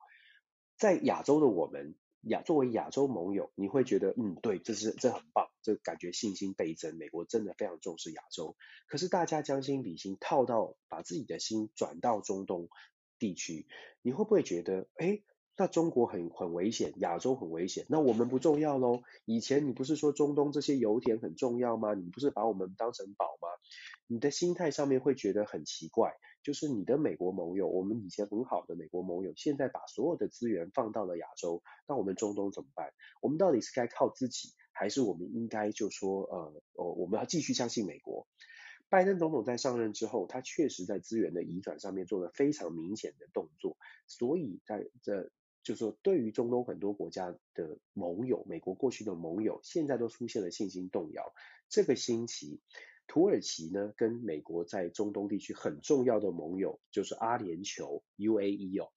[0.77, 1.95] 在亚洲的我们。
[2.21, 6.97] 亚作为亚洲盟友，你会觉得嗯，对，这是这很棒，这感觉信心倍增。
[6.97, 8.55] 美国真的非常重视亚洲，
[8.87, 12.69] 可是大家将心比心，套到把自己的心转到中东
[13.19, 13.67] 地区，
[14.01, 15.21] 你会不会觉得，哎，
[15.59, 19.03] 那中国很很危险，亚洲很危险，那我们不重要喽？
[19.25, 21.93] 以前你不是说中东这些油田很重要吗？
[21.93, 23.49] 你不是把我们当成宝吗？
[24.07, 32.93] 你的心态上面会觉得很奇怪，就是你的美国盟友，我们以前很好的美国盟友，现在把所有的资源放到了亚洲，那我们中东怎么办？
[33.21, 38.25] 我们到底是该靠自己，还是我们应该就说，呃，哦，我们要继续相信美国？
[38.87, 43.75] 拜登总统在上任之后，他确实在资源的移转上面做了非常明显的动作，
[44.07, 45.29] 所以在这
[45.63, 51.33] 就是说，对于中东很多国家的盟友，美国过去的盟友，现在都出现了信心动摇。
[51.67, 52.61] 这个星期，
[53.07, 58.89] 土耳其呢跟美国在中东地区很重要的盟友，就是阿联酋 UAE 哦。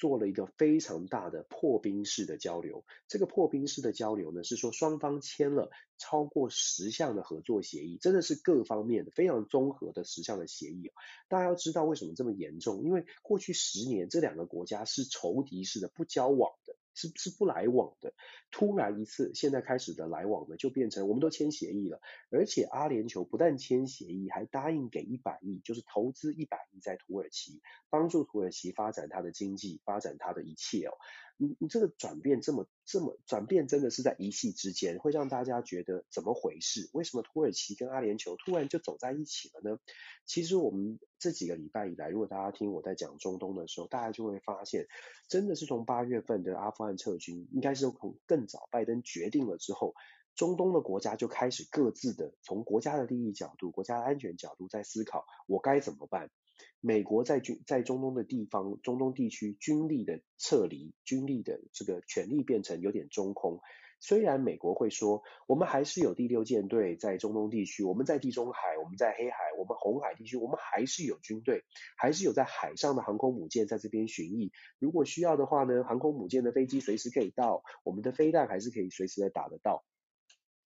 [0.00, 2.84] 做了一个非常大的破冰式的交流。
[3.06, 10.90] 这个破冰式的交流呢，是说双方签了超过十项的合作协议，真的是各方面的非常综合的十项的协议。
[11.28, 12.82] 大家要知道为什么这么严重？
[12.82, 16.74] 因为过去十年这两个国家是仇敌式的不交往的。
[17.00, 18.12] 是是不来往的，
[18.50, 30.92] 突然一次，现在开始的来往呢，就变成我们都签协议了，而且阿联酋不但签协议，还答应给一百亿，就是投资一百亿在土耳其，帮助土耳其发展它的经济，发展它的一切哦。
[31.40, 36.90] 你你这个转变这么这么转变，真的是在一夕之间，会让大家觉得怎么回事？
[36.92, 39.78] 为什么土耳其跟阿联酋突然就走在一起了呢？
[40.26, 44.86] 其实我们这几个礼拜以来，如果大家听我在讲中东的时候，大家就会发现，
[45.28, 49.94] 真的是从八月份的阿富汗撤军，应该是从更早拜登决定了之后，
[50.34, 56.30] 中东的国家就开始各自的从国家的利益角度、国家的安全角度在思考，我该怎么办。
[56.80, 63.60] 美国在军在中东的地方，中东地区军力的撤离，军力的这个权力变成有点中空。
[64.02, 71.64] 虽然美国会说，我们还是有第六舰队在中东地区，我们在地中海，我们在黑海，我们红海地区，我们还是有军队，
[71.98, 74.50] 还是有在海上的航空母舰在这边巡弋。
[74.78, 79.84] 如果需要的话呢，航空母舰的飞机随时可以到，我们的飞弹还是可以随时的打得到。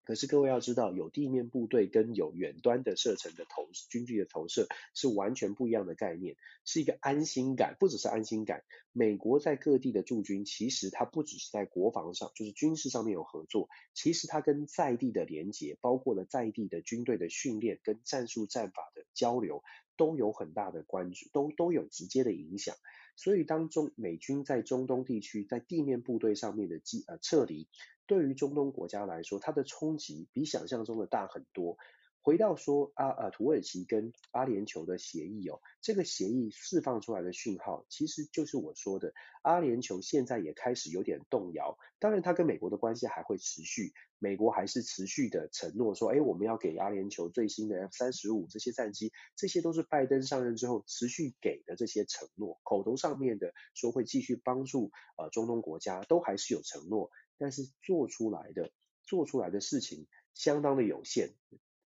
[0.05, 8.63] 可是各位要知道，有地面部队跟有远端的射程的投军具的投射是完全不一样的概念，是一个安心感，不只是安心感。
[8.93, 19.63] 美国在各地的驻军，其实它不只是在国防上，就是军事上面有合作，其实它跟在地的连结，包括了在地的军队的训练跟战术战法的交流，
[19.97, 22.77] 都有很大的关注，都都有直接的影响。
[23.17, 27.69] 所以当中美军在中东地区在地面部队上面的机呃撤离。
[28.07, 31.79] 对于中东国家来说，它的冲击比想象中的大很多。
[32.25, 39.13] 回到说阿呃土耳其跟阿联酋的协议哦，这个协议释放出来的讯号，其实就是我说的，
[39.43, 41.77] 阿联酋现在也开始有点动摇。
[41.99, 57.11] 当然，它跟美国的关系还会持续，美国还是持续的承诺说，哎，我们要给阿联酋最新的 F 三十五这些战机，这些都是拜登上任之后持续给的这些承诺，口头上面的说会继续帮助呃中东国家，都还是有承诺。
[57.37, 58.71] 但是做出来的
[59.03, 61.35] 做出来的事情相当的有限，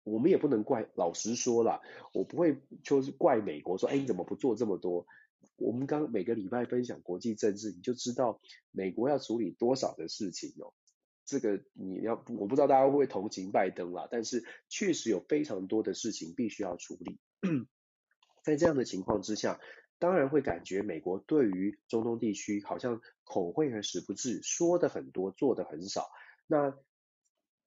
[0.04, 0.88] 我们也不能怪。
[0.94, 1.80] 老实说啦，
[2.12, 5.06] 我不会就是怪美国说，哎，你怎么不做这么多？
[5.56, 8.40] 我们刚每个礼拜分享国际政治，你就知道
[8.70, 10.72] 美国要处理多少的事情哦。
[11.24, 17.18] 这个你要我不知道大家会不会同情拜登啦，但是确实有非常多的事情必须要处理。
[18.44, 19.58] 在这样的情况之下。
[20.00, 26.10] 当然会感觉美国对于中东地区好像口惠而实不至，说的很多，做的很少。
[26.46, 26.76] 那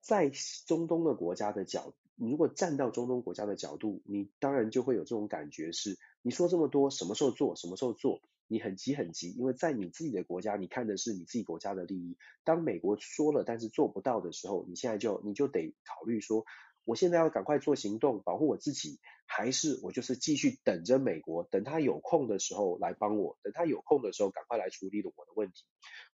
[0.01, 0.29] 在
[0.67, 7.55] 中东的国家的角，你如果站到中东国家的角度，你当然就会有这种感觉是：你说这么多，什么时候做？
[7.55, 8.21] 什么时候做？
[8.47, 12.17] 你很急很急，因为在你自己的国家，你看的是你自己国家的利益。
[12.43, 16.43] 当美国说了，但是做不到的时候，你现在就你就得考虑说。
[16.85, 25.65] 我现在要赶快做行动，保护我自己，还是我就是继续等着美国，等他有空的时候来帮我，等他有空的时候赶快来处理了我的问题。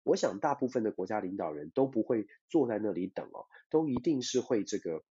[0.01, 5.03] 我想大部分的国家领导人都不会坐在那里等哦，都一定是会这个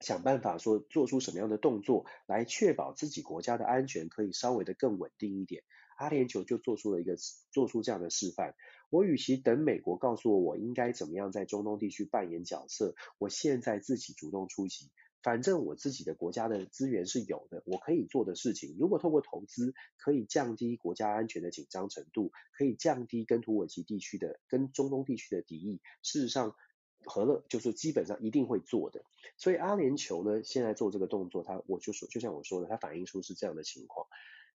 [0.00, 5.62] 想办法说做出什么样的动作来确保自己国家的安全可以稍微的更稳定一点。
[5.96, 7.16] 阿联酋就做出了一个
[7.52, 8.54] 做出这样的示范。
[8.90, 14.90] 我与其等美国告诉我我应该怎么样在中东地区扮演角色，我现在自己主动出击。
[15.22, 26.54] 反正我自己的国家的资源是有的，我可以做的事情，如果透过投资可以降低国家安全的紧张程度，可以降低跟土耳其地区的、跟中东地区的敌意，事实上，
[27.06, 29.04] 和乐就是基本上一定会做的。
[29.36, 34.06] 所以阿联酋呢，现在做这个动作，它我就说，就像我说的，它反映出是这样的情况。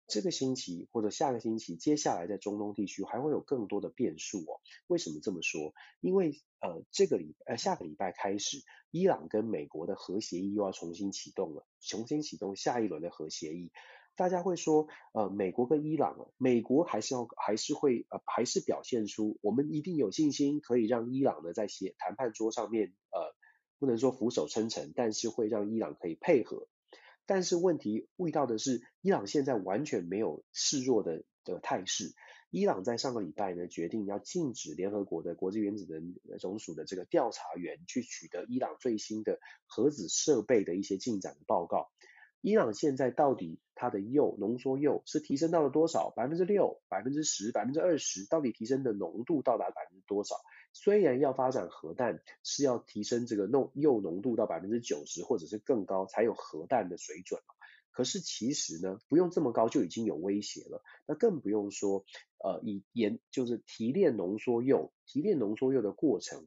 [0.09, 4.61] 这个星期或者下个星期，接下来在中东地区还会有更多的变数哦。
[4.87, 5.75] 为什么这么说？
[6.01, 13.73] 因为呃，这个礼呃下个礼拜开始，伊朗跟美国的核协议又要重新启动了，重新启动下一轮的核协议。
[14.17, 23.35] 大家会说，呃，美国跟伊朗，美国还是要还是会呃还是表现出我们一定有信心可以让伊朗呢在协谈判桌上面呃
[23.79, 26.67] 不能说俯首称臣，但是会让伊朗可以配合。
[27.27, 32.15] 但是问题遇到的是，伊朗现在完全没有示弱的的态势。
[32.51, 41.91] 伊朗在上个礼拜呢决定要禁止联合国的国际原子能总署的这个调查员去取得伊朗最新的核子设备的一些进展的报告。
[42.47, 46.11] 伊朗现在到底它的铀浓缩铀是提升到了多少？
[46.11, 50.37] 百分之六、百分之十、百分之二十，到底提升的浓度到达百分之多少？
[50.73, 57.41] 虽然要发展核弹是要提升这个浓铀浓度到百分之九十或者是更高才有核弹的水准，
[57.91, 60.85] 可是其实呢，不用这么高就已经有威胁了。
[61.05, 62.05] 那更不用说，
[62.39, 66.47] 呃，以研就是提炼浓缩铀，提炼浓缩铀的过程。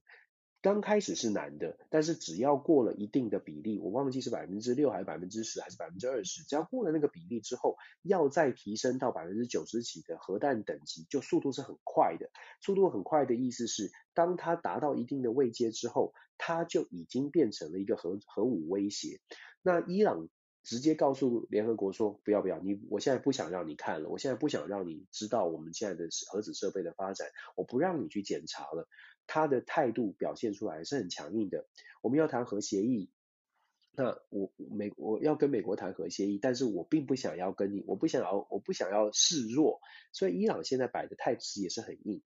[0.61, 12.29] 刚开始是难的，但是只要过了一定的比例，我忘记是百分之六还是百分之十还是百分之二十，只要过了那个比例之后，要再提升到百分之九十几的核弹等级，就速度是很快的。
[12.61, 19.21] 速度很快的意思是，当它达到一定的位阶之后，它就已经变成了一个核核武威胁。
[19.61, 20.27] 那伊朗
[20.61, 28.89] 直接告诉联合国说，不要不要，你我现在不想让你看了，我现在不想让你知道我们现在的核子设备的发展，我不让你去检查了。
[29.31, 31.67] 他的态度表现出来是很强硬的。
[32.01, 33.11] 我们要谈核协议，
[33.95, 39.81] 那我美我要跟美国谈核协议，但是我并不想要跟你，我不想要，我不想要示弱。
[40.11, 42.23] 所以伊朗现在摆的态势也是很硬。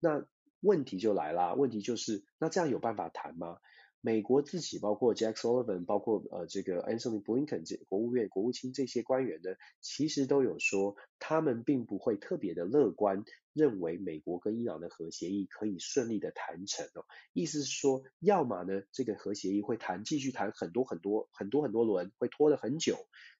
[0.00, 0.26] 那
[0.60, 3.58] 问题就来了，问题就是，那这样有办法谈吗？
[4.00, 9.50] 美国自己包括 Jack Sullivan，包括呃这个 Anthony Blinken 这国务院国务卿这些官员呢，
[9.82, 13.24] 其实都有说，他们并不会特别的乐观，
[13.56, 17.06] 认为美国跟伊朗的核协议可以顺利的谈成哦。
[17.32, 22.94] 意思是说，要么呢这个核协议会谈继续谈很多很多很多很多轮，会拖了很久；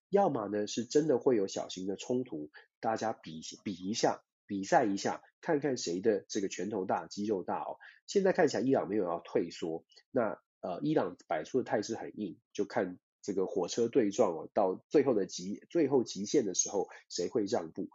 [0.08, 2.50] 要么呢是真的会有小型的冲突，
[2.80, 7.76] 大家比比一下，比赛一下，看看谁的这个拳头大肌肉大哦。
[8.06, 10.40] 现在看起来伊朗没有要退缩，那。
[10.62, 17.88] 呃，伊朗摆出的态势很硬，就看这个火车对撞哦，到最后的极最后极限的时候，谁会让步？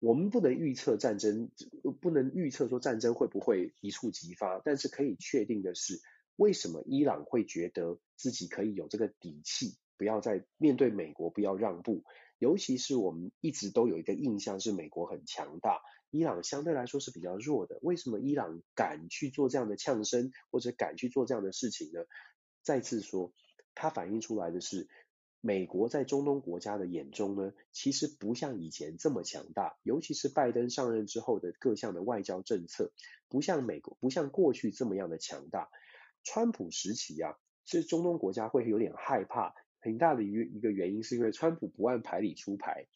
[0.00, 1.50] 我们不能预测战争，
[2.00, 6.00] 不能预测说战争会不会一触即发，但是可以确定的是，
[6.36, 12.04] 为什么伊朗会觉得自己可以有这个底气，不要再面对美国，不要让步？
[12.38, 15.80] 尤其是我们一直都有一个印象是美国很强大。
[16.10, 22.00] 伊朗相对来说是比较弱的，为什么伊朗敢去做这样的呛声，或者敢去做这样的事情呢？
[22.62, 23.34] 再次说，
[23.74, 24.88] 它反映出来的是，
[25.40, 32.92] 美国在中东国家的眼中呢，其实不像以前这么强大，尤其是拜登上任之后的各项的外交政策，
[33.28, 35.70] 不像美国，不像过去这么样的强大。
[36.24, 42.86] 川普时期啊，是中东国家会有点害怕，很大的一个一个原因是因为川普不按牌理出牌。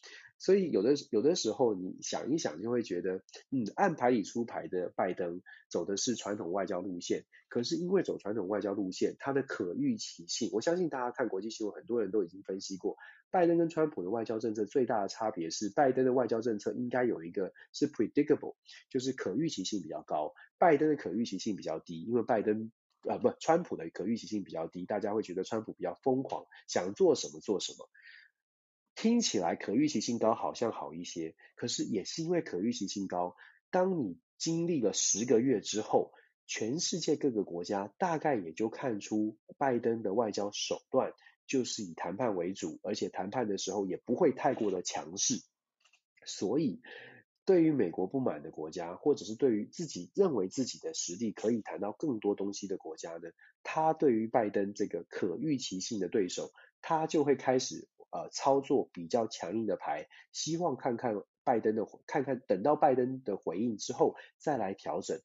[0.43, 12.97] 所以有的有的时候你想一想就会觉得，嗯，按牌理出牌的拜登走的是传统外交路线，可是因为走传统外交路线，它的可预期性，我相信大家看国际新闻，很多人都已经分析过，
[13.31, 18.57] 拜登跟川普的外交政策最大的差别是，拜登的外交政策应该有一个是 predictable，
[18.91, 22.73] 就是可预期性比较高，拜登的可预期性比较低，因为拜登
[23.03, 27.89] 啊不，川普的可预期性比较低，大家会觉得川普比较疯狂，想做什么做什么。
[29.03, 33.35] 听起来可预期性高好像好一些，可是也是因为可预期性高，
[33.73, 36.13] 当你经历了十个月之后，
[36.47, 41.15] 全世界各个国家大概也就看出拜登的外交手段
[41.49, 45.43] 就是以谈判为主，而且谈判的时候也不会太过的强势。
[46.25, 46.81] 所以，
[47.45, 53.31] 对于美国不满的国家，或者是对于自己认为自己的实力可以谈到更多东西的国家呢，
[53.65, 57.89] 他对于拜登这个可预期性的对手，他就会开始。
[58.13, 65.19] 呃，操作比较强硬的牌，希望看看拜登的，看看等到拜登的回应之后再来调整。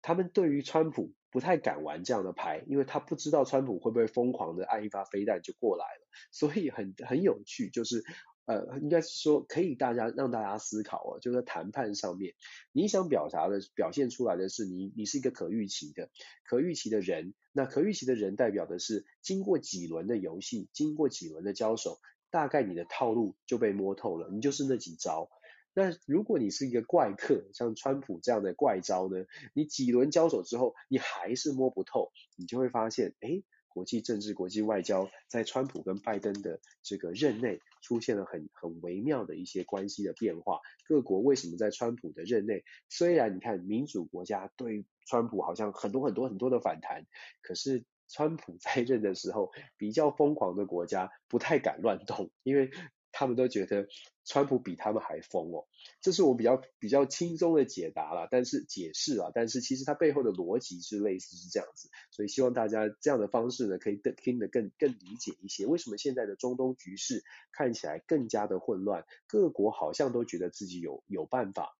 [0.00, 8.04] 他们对于川普不太敢玩这样的牌，因为他不知道川普会不会疯狂的按一发飞弹就过来了，所以很很有趣，就是。
[8.48, 12.32] 呃，应该是说可以大家让大家思考哦，就在谈判上面，
[12.72, 16.08] 你想表达的表现出来的是你你是一个可预期的
[16.44, 21.98] 可预期的人，那可预期的人代表的是经过几轮的游戏，经过几轮的交手，
[22.30, 25.30] 大概你的套路就被摸透了，你就是那几招。
[25.74, 33.44] 那如果你是一个怪客，像川普这样的怪招呢，你几轮交手之后，你还是摸不透，你就会发现，诶。
[33.70, 40.58] 国际政治、国际外交，在川普跟拜登的这个任内，出现了很很微妙的一些关系的变化。
[40.88, 47.06] 各国为什么在川普的任内，虽然你看民主国家对川普好像很多很多很多的反弹，
[47.40, 52.70] 可是川普在任的时候，比较疯狂的国家不太敢乱动，因为
[53.12, 53.88] 他们都觉得
[54.24, 55.66] 川普比他们还疯哦。
[56.00, 65.66] 这是我比较比较轻松的解答啦，但是解释啊，但是其实它背后的逻辑是类似是这样子，所以希望大家这样的方式呢，可以更听得更更理解一些。
[65.66, 69.04] 为什么现在的中东局势看起来更加的混乱？
[69.26, 71.76] 各国好像都觉得自己有有办法。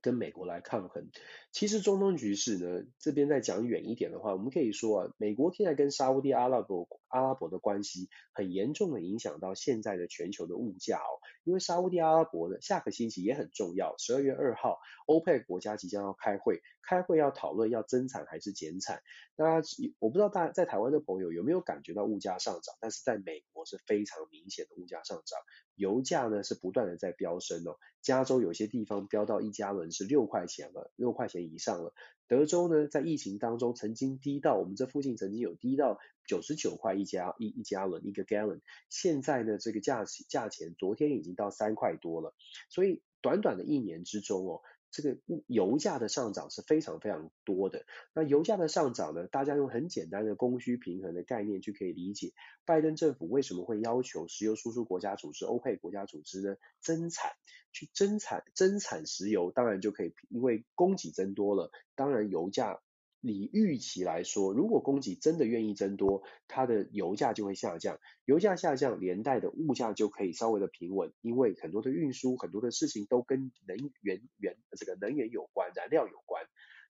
[0.00, 1.10] 跟美国来抗衡，
[1.52, 11.18] 其实中东局势呢，这边再讲远一点的话，我们可以说啊，美国现在跟沙乌地阿拉伯阿拉伯的关系，很严重的影响到现在的全球的物价哦。
[11.44, 19.02] 因为沙乌地阿拉伯呢，下个星期也很重要，十二月二号，欧佩国家即将要开会，开会要讨论要增产还是减产。
[19.36, 19.62] 那
[19.98, 25.38] 我不知道大家在台湾的朋友有没有感觉到物价上涨，但是在美国是非常明显的物价上涨，
[25.78, 27.78] 油价呢是不断的在飙升哦。
[28.02, 31.94] 加州有些地方飙到一加仑是六块钱了，六块钱以上了。
[32.26, 38.60] 德州呢，在疫情当中曾经低到我们这附近曾经有低到九十九块一加一一加仑一个 gallon，
[38.90, 42.34] 现在呢这个价价钱昨天已经到三块多了。
[42.68, 44.60] 所以短短的一年之中哦。
[44.90, 47.84] 这个油价的上涨是非常非常多的。
[48.14, 52.32] 那油价的上涨呢，大家用很简单的供需平衡的概念就可以理解，
[52.64, 57.32] 拜登政府为什么会要求石油输出国家组织、欧佩国家组织呢增产，
[57.72, 62.80] 去增产增产石油，当然就可以，因为供给增多了，当然油价。
[63.20, 76.44] 你预期来说，如果供给真的愿意增多，它的油价就会下降，油价下降，连带的物价就可以稍微的平稳，因为很多的运输，很多的事情都跟能源原这个能源有关，燃料有关。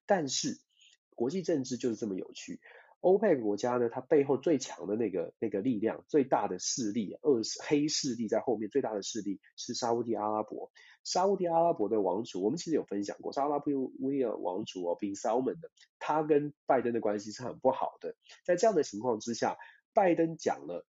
[0.05, 0.59] 但是
[1.15, 2.61] 国际政治就是这么有趣，
[3.01, 10.71] 欧佩克国家呢，它背后最强的那个那个力量，最大的势力，恶黑势力在后面，最大的势力是沙乌地阿拉伯。
[11.05, 18.15] 沙乌地阿拉伯的王储，我们其实有分享过，沙乌地威尔王储哦，Bin Salman 的，他跟拜登的关系是很不好的。
[18.43, 19.57] 在这样的情况之下，
[19.93, 20.85] 拜登讲了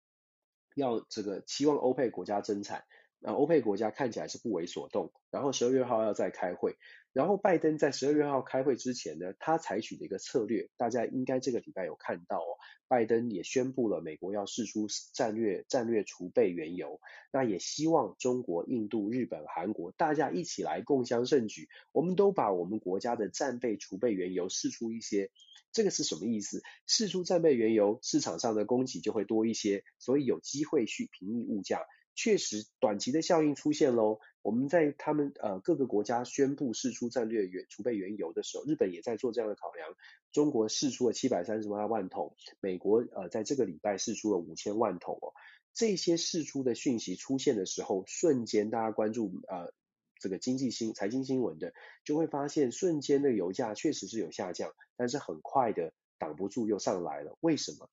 [0.75, 2.83] 要这个期望欧佩克国家增产，
[3.19, 5.11] 那欧佩克国家看起来是不为所动。
[5.31, 6.77] 然后十二月号要再开会，
[7.15, 12.59] 然后拜登在十二月号开会之前呢，他采取的一个策略，大家应该这个礼拜有看到哦。
[12.89, 16.99] 拜登也宣布了，美国要释出战略战略储备原油，
[17.31, 25.31] 那也希望中国、印度、日本、韩国大家一起来共襄盛举，我们都把我们国家的战备储备原油释出一些，
[25.71, 26.63] 这个是什么意思？
[26.85, 31.79] 释出战备原油，市场上的供给就会多一些，所以有机会去平抑物价。
[32.13, 34.19] 确实，短期的效应出现喽。
[34.45, 39.95] 我们在他们呃各个国家宣布释出战略原储备原油的时候，日本也在做这样的考量。
[40.31, 45.33] 中国释出了七百三十八万桶，美国呃在这个礼拜释出了五千万桶哦。
[45.73, 49.73] 这些释出的讯息出现的时候，瞬间大家关注呃
[50.19, 51.73] 这个经济新财经新闻的，
[52.03, 57.35] 就会发现瞬间的油价确实是有下降，但是很快的挡不住又上来了。
[57.39, 57.89] 为什么？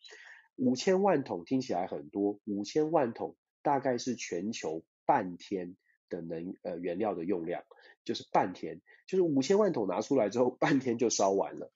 [0.57, 3.37] 五千万桶听起来很多，五千万桶。
[3.65, 5.77] 大概是全球半天
[6.13, 7.65] 的能呃原料的用量，
[8.05, 11.73] 就是半天，就是五千万桶拿出来之后，半天就烧完了。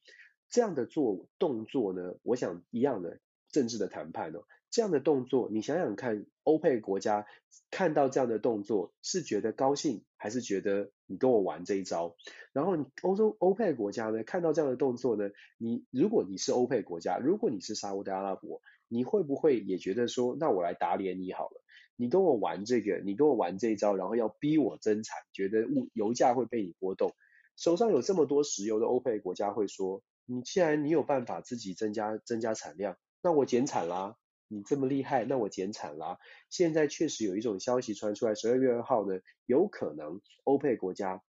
[0.50, 3.18] 这样的做动作呢，我想一样的
[3.50, 7.26] 政治的谈判、哦，这样的动作，你想想看，欧佩国家
[7.70, 12.14] 看到这样的动作，是觉得高兴，还是觉得你跟我玩这一招？
[12.52, 21.60] 然后欧洲欧佩国家呢，看到这样的动作呢，你如果你是欧佩国家，如果你是沙乌地阿拉伯，你会不会也觉得说，那我来打脸你好了？
[21.98, 27.14] 你跟我玩这个，你跟我玩这一招，然后要逼我增产，觉得物油价会被你波动。
[27.56, 34.16] 手上有这么多石油的欧佩国家会说，你既然你有办法自己增加增加产量，那我减产啦。
[34.48, 36.18] 你这么厉害，那我减产啦。
[36.50, 41.22] 现在确实有一种消息传出来，十二月二号呢，有可能欧佩国家，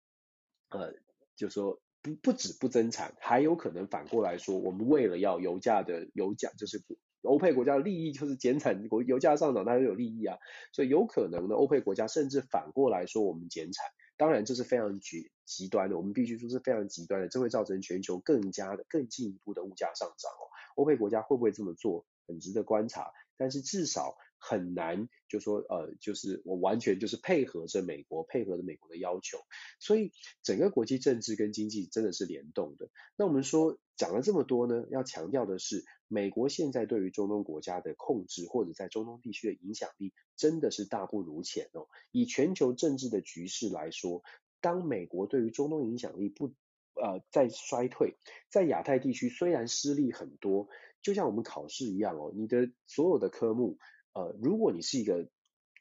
[0.69, 0.95] 呃，
[1.35, 6.81] 就说不不止不增产，还有可能反过来说，我们为了要油价的油价就是。
[7.25, 10.37] 欧佩国家的利益就是减产，国油价上涨，大家都有利益啊，
[10.71, 13.85] 所以有可能呢，欧佩国家甚至反过来说我们减产，
[14.17, 20.47] 当然这是非常极极端的，我们必须说是非常极端的，这会造成全球更加的更进一步的物价上涨哦。
[20.75, 24.15] 欧佩国家会不会这么做，很值得观察，但是至少。
[24.37, 29.39] 很难就说呃，就是我完全就是配合着美国，配合着美国的要求，
[29.79, 30.11] 所以
[30.43, 32.89] 整个国际政治跟经济真的是联动的。
[33.17, 41.87] 那我们说讲了这么多呢，要强调的是，美国现在对于中东国家的控制或者在中东地区的影响力真的是大不如前哦。
[42.11, 44.21] 以全球政治的局势来说，
[44.61, 46.53] 当美国对于中东影响力不
[46.93, 48.17] 呃在衰退，
[48.51, 50.67] 在亚太地区虽然失利很多，
[51.01, 53.79] 就像我们考试一样哦，你的所有的科目。
[54.15, 55.29] 呃，如果你是一个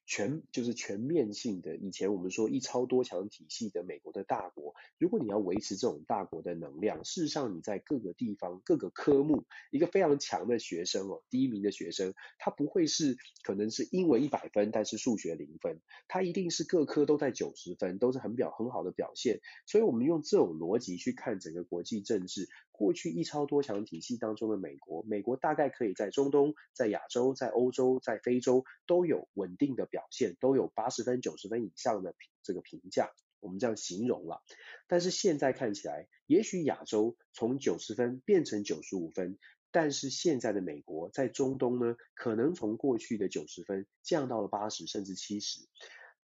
[0.07, 19.41] 全就是全面性的，以前我们说一超多强体系的美国的大国，如果你要维持这种大国的能量，事实上你在各个地方各个科目，一个非常强的学生哦，第一名的学生，他不会是可能是英文一百分，但是数学零分，他一定是各科都在九十分，都是很表很好的表现。
[19.64, 33.12] 所以我们用这种逻辑去看整个国际政治，过去一超多强体系当中的美国，美国大概可以在中东、在亚洲、在欧洲、在非洲都有稳定的表现，都有八十分、九十分以上的这个评价。
[33.39, 34.43] 我们这样形容了，
[34.89, 39.39] 但是现在看起来，也许亚洲从九十分变成九十五分，
[39.70, 45.61] 但是现在的美国在中东呢，可能从过去的九十分降到了八十甚至七十。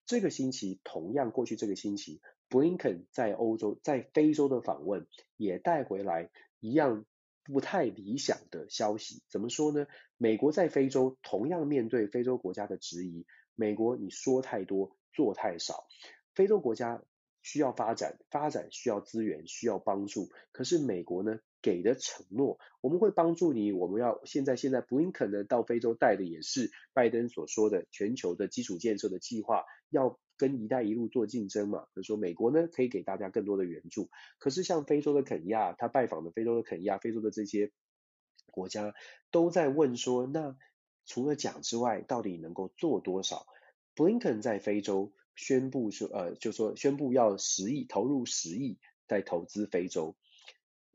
[0.06, 5.06] 这个星期同样，过去这个星期，布林肯在欧洲、在非洲的访问
[5.38, 7.06] 也带回来一样
[7.44, 9.22] 不太理想的消息。
[9.30, 9.86] 怎么说呢？
[10.18, 13.24] 美国在非洲同样面对非洲国家的质疑，
[13.54, 15.86] 美国你说太多，做太少，
[16.34, 17.02] 非洲国家。
[17.42, 20.28] 需要发展，发展需要资源，需要帮助。
[20.52, 23.72] 可是美国呢，给的承诺，我们会帮助你。
[23.72, 31.86] 我们要现在现在布林肯呢到非洲带的也是拜登所说的全球的基础建设的计划，要跟“一带一路”做竞争嘛。
[31.94, 34.08] 就说美国呢可以给大家更多的援助。
[34.38, 37.70] 可是像非洲的肯亚，他拜访的非洲的肯亚，非洲的这些
[38.50, 38.94] 国家
[39.30, 40.56] 都在问说，那
[41.04, 43.46] 除了讲之外，到底能够做多少？
[43.94, 45.12] 布林肯在非洲。
[45.36, 50.14] 宣布说，呃，就说宣布要十亿投入十亿在投资非洲，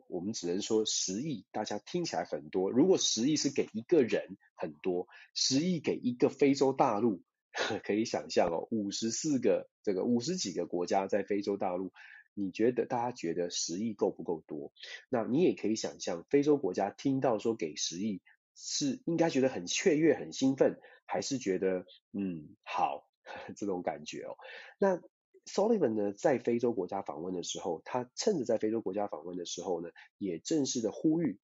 [0.08, 2.70] 我们只能说十亿，大家听起来很多。
[2.70, 7.24] 如果十亿是给一个人很多，十亿给一个非洲大陆，
[7.84, 11.92] 可以想象哦，五十四个这个五十几个国家在非洲大陆，
[12.34, 14.74] 你觉得大家觉得十亿够不够多？
[15.10, 18.22] 那你也可以想象，非洲国家听到说给十亿，
[18.56, 23.10] 是应该觉得很雀跃、很兴奋，还是觉得嗯好？
[23.56, 24.38] 这种感觉哦，
[24.78, 25.02] 那
[25.48, 29.90] Sullivan 呢，在非洲国家访问的时候，他趁着在非洲国家访问的时候呢，
[30.20, 31.40] 也正式的呼吁，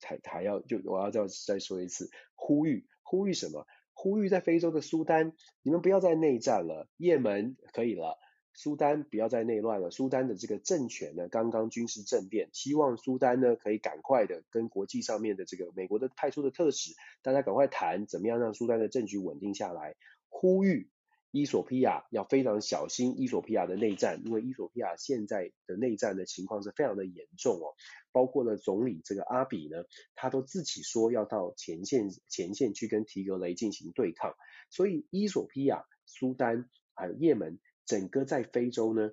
[0.00, 3.66] 还还要就我要再再说一次，呼吁呼吁什么？
[3.98, 5.32] 呼吁在非洲的苏丹，
[5.62, 8.18] 你们不要再内战了，也门可以了，
[8.52, 16.92] 苏丹不要再内乱了，苏丹的这个政权呢，刚刚军事政变，希望苏丹呢可以赶快的跟国际上面的这个美国的派出的特使，
[17.22, 19.96] 大家赶快谈，怎么样让苏丹的政局稳定下来，
[20.28, 20.90] 呼吁。
[21.36, 27.74] 伊索比亚要非常小心伊索比亚的内战，因为伊索比亚现在的内战的情况是非常的严重哦，
[28.10, 29.84] 包括呢总理这个阿比呢，
[30.14, 34.34] 他都自己说要到前线前线去跟提格雷进行对抗，
[34.70, 39.10] 所以伊索比亚、苏丹还有也门，整个在非洲呢，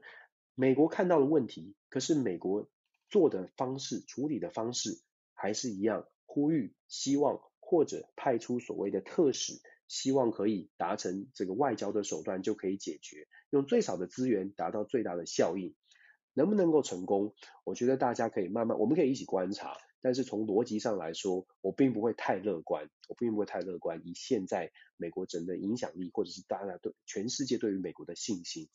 [0.55, 2.69] 美国看到了问题，可是美国
[3.09, 5.01] 做的方式、处理的方式
[5.33, 9.59] 还是一样，呼吁、希望或者派出所谓的特使。
[9.87, 15.75] 希望可以达成这个外交的手段就可以解决，用最少的资源达到最大的效应，
[16.33, 17.35] 能不能够成功？
[17.63, 19.77] 我觉得大家可以慢慢，我们可以一起观察。
[20.01, 24.01] 但是从逻辑上来说，我并不会太乐观，我并不会太乐观。
[24.03, 28.67] 以现在美国整个影响力，或者是大家对全世界对于美国的信心，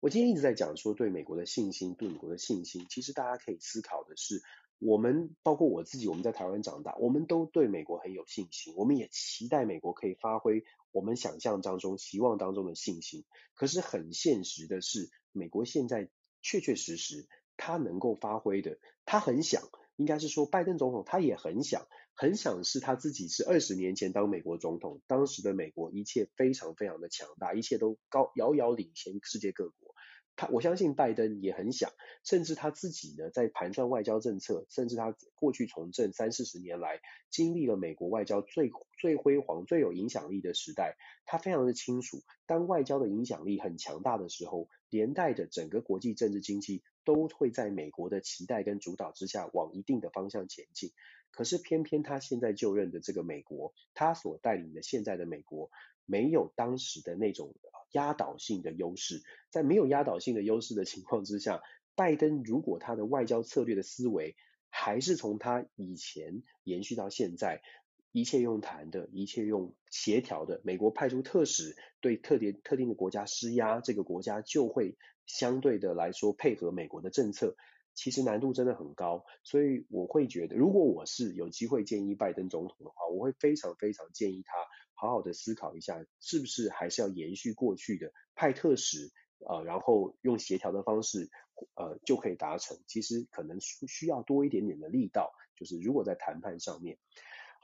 [0.00, 4.42] 我今天一直在讲说对美国的信心，对美国的信心，其实大家可以思考的是。
[4.78, 13.24] 我们包括我自己，我们在台湾长大，我们都对美国很有信心，我们也期待美国可以发挥我们想象当中、期望当中的信心。
[13.54, 16.10] 可是很现实的是，美国现在
[16.42, 19.62] 确确实实他能够发挥的，他很想，
[19.96, 29.93] 应该是说拜登总统他也很想，很想是他自己是二十年前当美国总统，当时的美国一切非常非常的强大，一切都高遥遥领先世界各国。
[30.36, 31.92] 他我相信拜登也很想，
[32.24, 50.90] 甚至他自己呢，在盘算外交政策，甚至他过去从政三四十年来，经历了美国外交最最辉煌、最有影响力的时代，他非常的清楚，当外交的影响力很强大的时候，连带着整个国际政治经济都会在美国的期待跟主导之下，往一定的方向前进。
[51.30, 55.70] 可是偏偏他现在就任的这个美国，他所带领的现在的美国，
[56.06, 57.54] 没有当时的那种。
[57.94, 61.62] 压倒性的优势，在没有压倒性的优势的情况之下，
[61.94, 64.36] 拜登如果他的外交策略的思维
[64.68, 67.62] 还是从他以前延续到现在，
[68.10, 77.56] 一切用谈的，一切用协调的，美国派出特使对特别特定的国家施压，这个国家就会相对的来说配合美国的政策，
[77.94, 84.52] 其实难度真的很高，所以我会觉得，如果我是有机会建议拜登总统的话，我会非常非常建议他。
[84.94, 89.10] 好好的思考一下，是不是还是要延续过去的派特使，
[89.46, 91.30] 呃，然后用协调的方式，
[91.74, 92.78] 呃，就可以达成。
[92.86, 96.98] 其实可能需需要多一点点的力道，就是如果在谈判上面，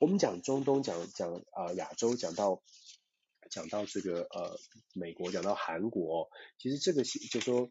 [0.00, 2.62] 我们讲中东，讲讲、呃、亚洲，讲到
[3.50, 4.58] 讲到这个呃
[4.94, 6.28] 美国，讲到韩国，
[6.58, 7.70] 其实这个就说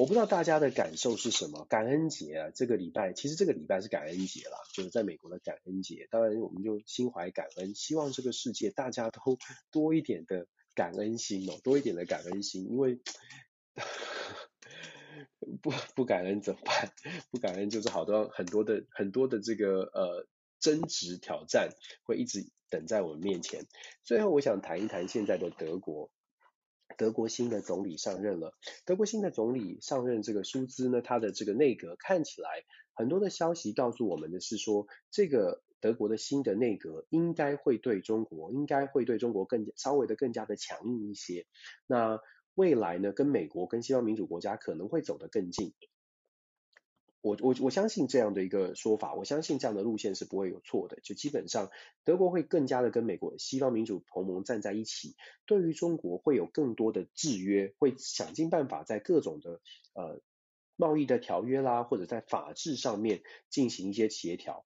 [0.00, 1.66] 我不知道大家的感受是什么？
[1.66, 6.08] 感恩节啊，这个礼拜其实这个礼拜是感恩节啦，就是在美国的感恩节。
[6.10, 9.36] 当然，我们就心怀感恩，希望这个世界大家都
[9.70, 12.98] 多一点的感恩心哦，多一点的感恩心，因为
[15.60, 16.90] 不不感恩怎么办？
[17.30, 20.26] 不感恩就是好多很多的很多的这个呃
[20.60, 21.74] 争执挑战
[22.04, 23.66] 会一直等在我们面前。
[24.02, 26.10] 最后，我想谈一谈现在的德国。
[27.00, 28.52] 德国新的总理上任了。
[28.84, 32.50] 德国新的总理上任，这个舒兹呢，他的这个内阁看起来
[32.92, 41.46] 很多的消息告诉我们的是说，这个德国的新的内阁应该会对中国，应该会对中国更稍微的更加的强硬一些。
[41.86, 42.20] 那
[42.54, 45.72] 未来呢，跟美国跟西方民主国家可能会走得更近。
[47.22, 50.98] 我我我相信这样的一个说法，我相信这样的路线是不会有错的。
[51.02, 51.70] 就基本上，
[52.04, 59.60] 德国会更加的跟美国、西方民主同盟站在一起，对于中国会有更多的制约，会想尽办法在各种的
[59.94, 60.22] 呃
[60.76, 64.64] 贸易的条约啦，或者在法治上面进行一些协调。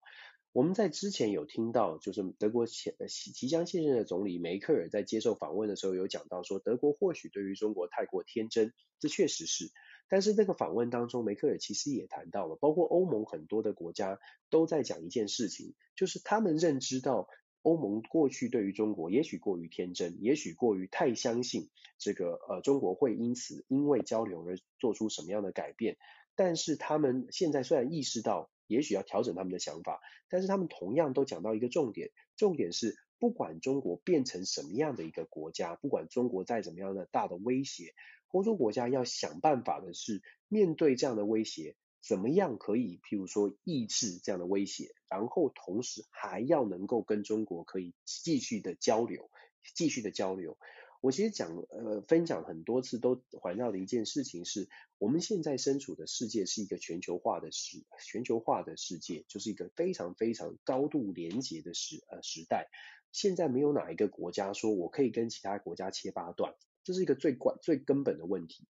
[0.53, 2.95] 我们在之前有听到，就是德国前
[3.33, 9.73] 即将卸任的总理梅克尔在接受访问的时候有讲到说，德国或许对于中国太过天真，这确实是。
[10.07, 17.27] 但是这个访问当中，梅克尔其实也谈到了，包括欧盟很多的国家都在讲一件事情，就是他们认知到
[17.63, 25.97] 欧盟过去对于中国也许过于天真，也许过于太相信这个呃中国会因此因为交流而做出什么样的改变，
[26.35, 37.95] 但是他们现在虽然意识到也许要调整他们的想法，但是他们同样都讲到一个重点，重点是不管中国变成什么样的一个国家，不管中国再怎么样的大的威胁。
[38.35, 49.29] 欧洲国家要想办法的是面对这样的威胁，怎么样可以，譬如说抑制这样的威胁，然后同时还要能够跟中国可以继续的交流，
[49.73, 50.57] 继续的交流。
[50.99, 54.67] 我其实讲呃分享很多次都环绕的一件事情是，
[54.97, 62.67] 我们现在身处的世界是一个全球化的时全球化的世界，就是一个非常非常高度连结的时呃时代。
[63.13, 66.53] 现在没有哪一个国家说我可以跟其他国家切八段。
[66.85, 68.65] 这是一个最关最根本的问题，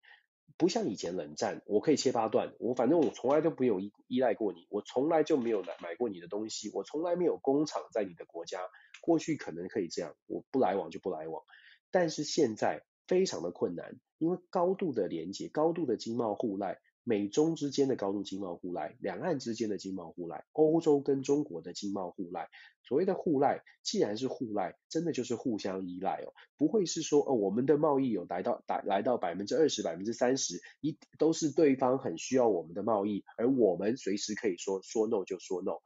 [0.57, 8.61] 不像以前冷战，我可以切八段，我反正我从来都没有依依赖过你，我从来就没有买买过你的东西，我从来没有工厂在你的国家，
[9.03, 11.43] 过去可能可以这样，我不来往就不来往，
[11.91, 16.79] 但是现在非常的困难，因为高度的连接，高度的经贸互赖。
[17.05, 22.49] 美中之间的高度经贸互赖，两岸之间的经贸互赖，欧洲跟中国的经贸互赖。
[22.83, 35.81] 所谓的互赖，既然是互赖，真的就是互相依赖哦，不会是说哦，我们的贸易有来到达来到百分之二十、百分之三十，一都是对方很需要我们的贸易，而我们随时可以说说 no 就说 no，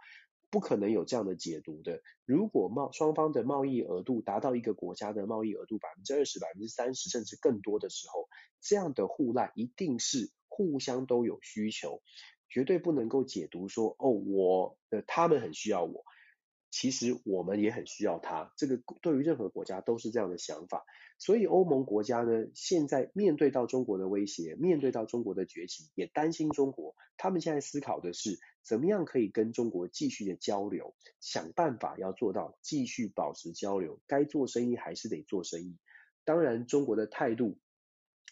[0.50, 2.00] 不可能有这样的解读的。
[2.24, 8.28] 如果贸双方的贸易额度达到一个国家的贸易额度百分之二十、百分之三十甚至更多的时候，
[8.60, 10.30] 这样的互赖一定是。
[10.48, 12.02] 互相都有需求，
[12.48, 16.04] 绝对不能够解读说哦，我的他们很需要我，
[16.70, 18.52] 其实我们也很需要他。
[18.56, 20.84] 这个对于任何国家都是这样的想法。
[21.20, 26.94] 所以欧盟国家呢，现在面对到中国的威胁，面对到中国的崛起，也担心中国。
[27.16, 34.00] 他们现在思考的是，怎么样可以跟中国继续的交流，想办法要做到继续保持交流。
[34.06, 35.76] 该做生意还是得做生意。
[36.24, 37.58] 当然，中国的态度。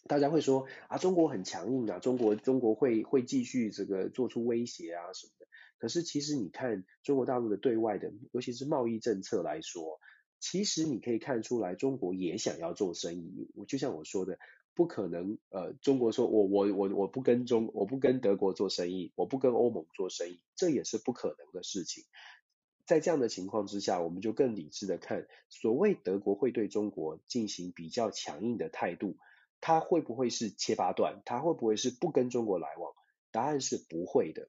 [0.06, 5.46] 大家会说啊，中国很强硬啊，中国中国会会继续这个做出威胁啊什么的。
[5.78, 10.00] 可是其实你看中国大陆的对外的，尤其是贸易政策来说，
[10.40, 13.50] 其实你可以看出来，中国也想要做生意。
[13.54, 14.38] 我就像我说的，
[14.74, 22.04] 不可能呃，中国说我我我我不跟中我不跟德国做生意，我不跟欧盟做生意，这也是不可能的事情。
[22.86, 29.16] 在这样的情况之下，我们就更理智的看，所谓德国会对中国进行比较强硬的态度。
[29.60, 31.22] 他会不会是切八段？
[31.24, 32.92] 他会不会是不跟中国来往？
[33.30, 34.48] 答案是不会的。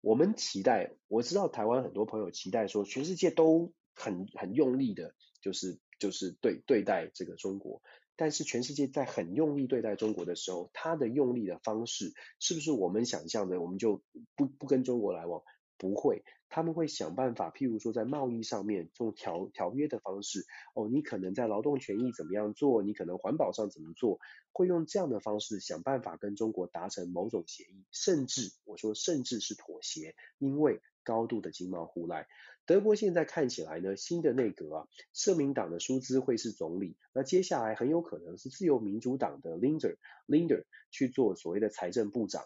[0.00, 7.82] 我们期待，我知道台湾很多朋友期待说，全世界都很很用力的，就是就是对对待这个中国。
[8.16, 13.60] 但是全世界在很用力对待中国的时候，他的用力的方式是不是我们想象的？
[13.60, 14.02] 我们就
[14.36, 15.42] 不不跟中国来往？
[15.78, 16.22] 不会。
[16.54, 20.46] 他们会想办法，譬如说在贸易上面，用条条约的方式，
[20.76, 24.20] 哦，你可能在劳动权益怎么样做，你可能环保上怎么做，
[24.52, 32.28] 会用这样的方式想办法跟中国达成某种协议，甚至我说甚至是妥协，因为高度的经贸互赖。
[32.66, 39.96] 德国现在看起来呢，新的内阁啊，社民党的舒兹会是总理，那接下来很有可能是自由民主党的 Linder
[40.28, 42.44] Linder 去做所谓的财政部长。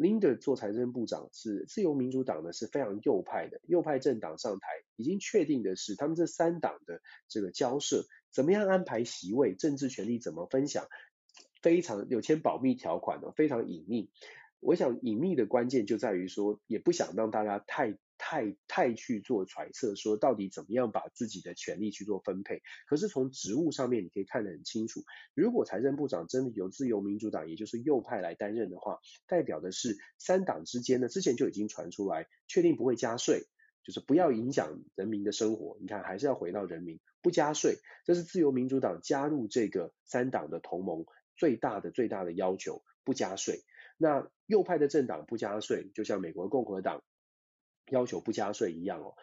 [0.00, 10.86] Linda 做财政部长是自由民主党呢，是非常右派的，右派政党上台已经确定的是，他们这三党的这个交涉，怎么样安排席位，政治权力怎么分享，
[11.60, 14.10] 非常有签保密条款的，非常隐秘。
[14.60, 17.98] 我想隐秘的关键就在于说，也不想让大家太
[18.30, 22.62] 太太去做揣测，说到底怎么样把自己的权力去做分配。
[22.86, 25.02] 可是从职务上面你可以看得很清楚，
[25.34, 33.48] 如果财政部长真的由自由民主党，也就是右派来担任的话，代表的是三党之间呢，之前就已经传出来，确定不会加税，
[33.82, 35.76] 就是不要影响人民的生活。
[35.80, 41.04] 你看，还是要回到人民，不加税，这是自由民主党加入这个三党的同盟
[41.36, 43.64] 最大的最大的要求，不加税。
[43.98, 47.02] 那右派的政党不加税，就像美国共和党
[47.90, 49.14] 要求不加税一样哦。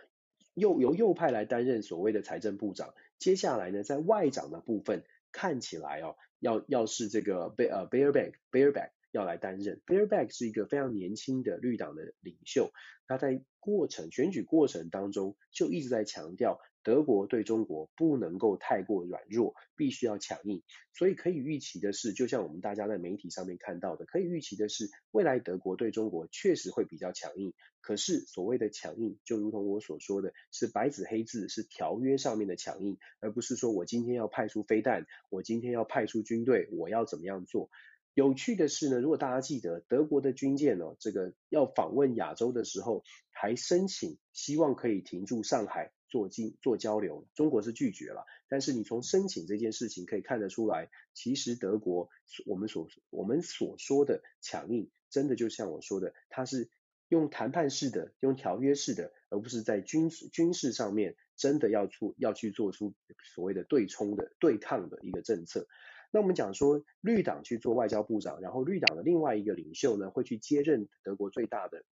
[0.53, 9.82] 右由右派来担任所谓的财政部长，接下来呢，在外长的部分看起来哦，要要是这个贝呃 Baerbock Bearback 要来担任。
[9.86, 12.72] Bearback 是一个非常年轻的绿党的领袖，
[13.07, 16.59] 他在过程选举过程当中就一直在强调。
[16.88, 20.63] 德国对中国不能够太过软弱，必须要强硬。
[20.93, 27.53] 所以可以预期的是，就像我们大家在媒体上面看到的，可以预期的是，未来德国对中国确实会比较强硬。
[27.81, 37.69] 可是所谓的强硬，就如同我所说的是白纸黑字，是条约上面的强硬，而不是说我今天要派出飞弹，我今天要派出军队，我要怎么样做。
[38.13, 45.91] 有趣的是呢，如果大家记得德国的军舰哦，这个要访问亚洲的时候，还申请希望可以停驻上海。
[46.09, 48.25] 做经做交流，中国是拒绝了。
[48.49, 52.09] 但是你从申请这件事情可以看得出来，其实德国
[52.45, 56.69] 我们所我们所说的强硬，真的就像我说的，它是
[57.09, 62.93] 用谈判式的，用条约式的，而不是在军事军事上面真的要出要去做出
[63.35, 65.67] 所谓的对冲的对抗的一个政策。
[66.09, 71.83] 那我们讲说绿党去做外交部长，然后绿党的另外一个领袖呢，会去接任德国最大的。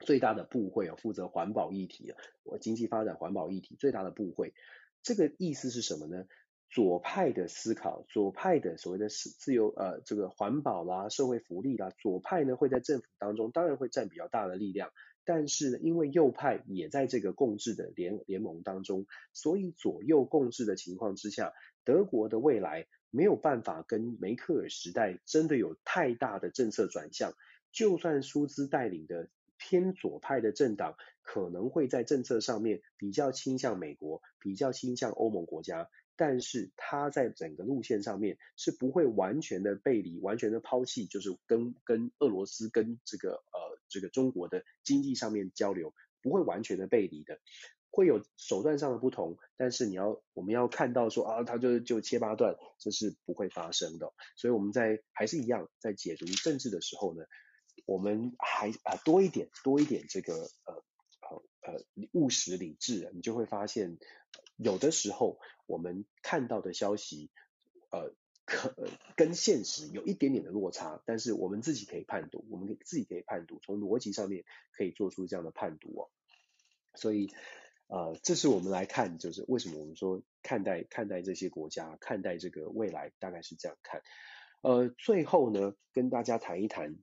[0.00, 4.54] 最大的部会啊，负责环保议题啊，我经济发展环保议题最大的部会，
[5.02, 6.24] 这个意思是什么呢？
[6.70, 14.92] 左派的思考，左派的所谓的自自由呃这个环保啦、社会福利啦，左派呢会在政府当中当然会占比较大的力量，
[15.24, 21.52] 但是呢，因为右派也在这个共治的联联盟当中，所以左右共治的情况之下，
[21.84, 27.34] 德国的未来没有办法跟梅克尔时代真的有太大的政策转向，
[27.72, 29.28] 就算舒兹带领的。
[29.60, 45.92] 偏左派的政党可能会在政策上面比较倾向美国，比较倾向欧盟国家，但是他在整个路线上面是不会完全的背离、完全的抛弃，就是跟跟俄罗斯、跟这个呃这个中国的经济上面交流，
[46.22, 47.38] 不会完全的背离的，
[47.90, 57.24] 会有手段上的不同，但是你要我们要看到说啊，他就就切八段，这是不会发生的，所以我们在还是一样在解读政治的时候呢。
[57.90, 60.84] 我们还啊多一点多一点这个呃
[61.22, 61.80] 呃呃
[62.12, 63.98] 务实理智，你就会发现
[64.56, 67.30] 有的时候我们看到的消息
[67.90, 68.14] 呃
[68.44, 68.76] 可
[69.16, 76.10] 跟现实有一点点的落差，但是我们自己可以判读，我们自己可以判读，从逻辑上面可以做出这样的判读哦。
[76.94, 77.34] 所以
[77.88, 84.00] 呃这是我们来看，就是为什么我们说看待看待这些国家，看待这个未来大概是这样看。
[84.62, 86.94] 呃最后呢，跟大家谈一谈。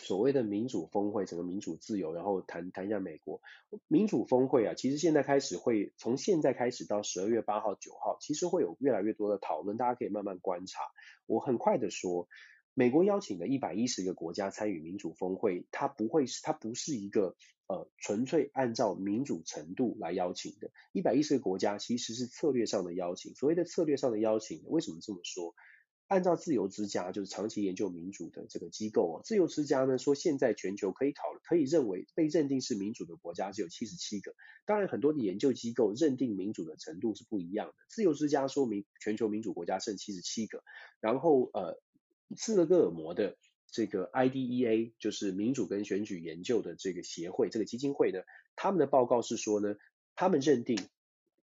[0.00, 3.40] 所谓的民主峰会，整个民主自由，然后谈谈一下美国
[3.86, 10.80] 民主峰会啊，其实现在开始会从现在开始到十二月八号、九号，其实会有越来越多的讨论，大家可以慢慢观察。
[11.26, 12.26] 我很快的说，
[12.74, 17.36] 美国邀请的一百一十个国家参与民主峰会，它不会是，它不是一个
[17.68, 23.34] 呃纯粹按照民主程度来邀请的，一百一十个国家其实是策略上的邀请。
[23.34, 25.54] 所谓的策略上的邀请，为什么这么说？
[26.10, 34.34] 按照自由之家，就是长期研究民主的这个机构哦，自由之家呢说，现在全球可以讨论，可以认为被认定是民主的国家只有七十七个。
[34.66, 37.74] 当然，很多的研究机构认定民主的程度是不一样的。
[37.88, 40.64] 自由之家说明全球民主国家剩七十七个，
[40.98, 41.80] 然后呃，
[42.36, 43.36] 斯德哥尔摩的
[43.70, 48.18] 这个 IDEA 就是民主跟选举研究的这个协会，这个基金会呢，
[48.56, 49.76] 他们的报告是说呢，
[50.16, 50.76] 他们认定。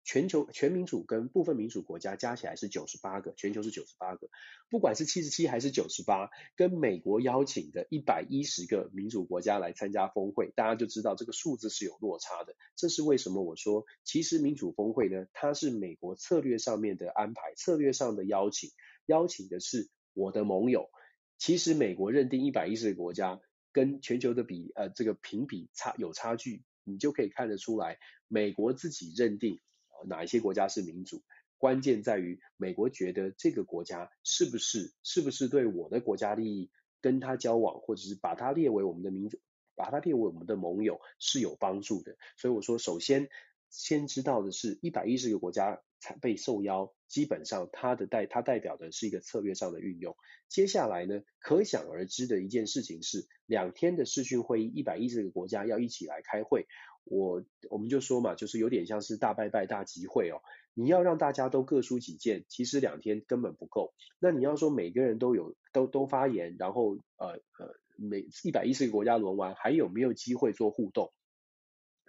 [0.04, 4.28] 全球全民主跟部分民主国家加起来是九十八个，全球是九十八个，
[4.68, 12.56] 不管是七十七还是九十八，跟美国邀请的一百一十个民主国家来参加峰会，大家就知道这个数字是有落差的。
[12.74, 18.70] 这是为什么我说，其实民主峰会呢，它是美国策略上面的安排，策略上的邀请，
[19.06, 20.90] 邀请的是我的盟友。
[21.38, 23.40] 其实美国认定一百一十个国家
[23.72, 29.60] 跟全球的比，呃，这个评比差有差距，你就可以看得出来，美国自己认定。
[30.06, 31.22] 哪一些国家是民主？
[31.58, 39.38] 关键在于美国觉得这个国家是不是是不是对我的国家利益跟他交往，或者是把他列为我们的民主，
[39.76, 42.16] 把他列为我们的盟友是有帮助的。
[42.36, 43.28] 所以我说，首先
[43.70, 50.16] 先知道的是一百一十个国家才被受邀，基本上它的代它代表的是一个策略上的运用。
[50.48, 56.66] 接下来呢，可想而知的一件事情是，两天的视讯会议，一百一十个国家要一起来开会，
[57.04, 60.40] 我我们就说嘛，就是有点像是大拜拜大集会哦。
[60.74, 63.92] 你要让大家都各抒己见，其实两天根本不够。
[64.18, 71.12] 那你要说每个人都有都都发言，然后呃呃每一百一十个国家轮完，还有没有机会做互动？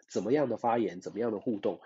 [0.09, 1.81] 怎么样的发言，怎么样的互动？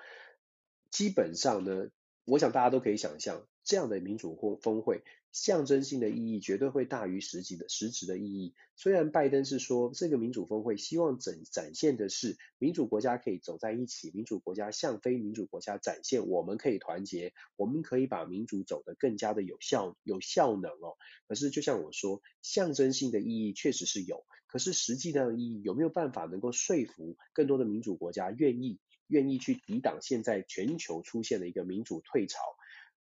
[0.91, 1.89] 基本上呢，
[2.25, 5.03] 我想大家都可以想象，这样的民主峰峰会。
[5.34, 8.56] 象征性的意义绝对会大于实际的实质的意义。
[8.76, 20.98] 虽然拜登是说这个民主峰会希望展展现的是民主国家可以走在一起，民主国家向非民主国家展现我们可以团结，我们可以把民主走得更加的有效有效能哦。
[21.27, 32.39] 可是就像我说，象征性的意义确实是有，可是实际的意义有没有办法能够说服更多的民主国家愿意愿意去抵挡现在全球出现的一个民主退潮？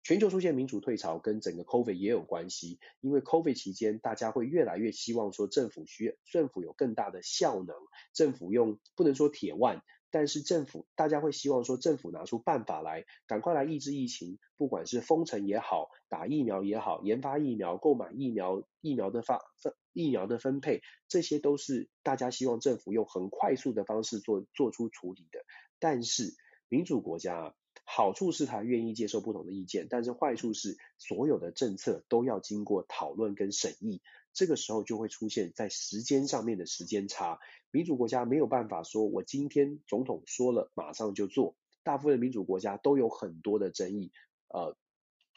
[0.03, 7.77] 全球出现民主退潮跟整个 COVID 也有关系，因为 COVID 期间大家会越来越希望说政府需政府有更大的效能，
[8.15, 25.41] 政府用不能说铁腕，但是政府大家会希望说政府拿出办法来，赶快来抑制疫情，不管是封城也好，打疫苗也好，研发疫苗、购买疫苗、疫苗的发分疫苗的分配，这些都是大家希望政府用很快速的方式做做出处理的，
[25.79, 26.35] 但是
[26.71, 27.55] 民主国家。
[27.91, 34.03] 好处是他愿意接受不同的意见，但是坏处是所有的政策都要经过讨论跟审议，
[34.35, 37.41] 这个时候就会出现在时间上面的时间差。
[37.71, 44.13] 民主国家没有办法说，我今天总统说了马上就做，大部分民主国家都有很多的争议，
[44.49, 44.77] 呃，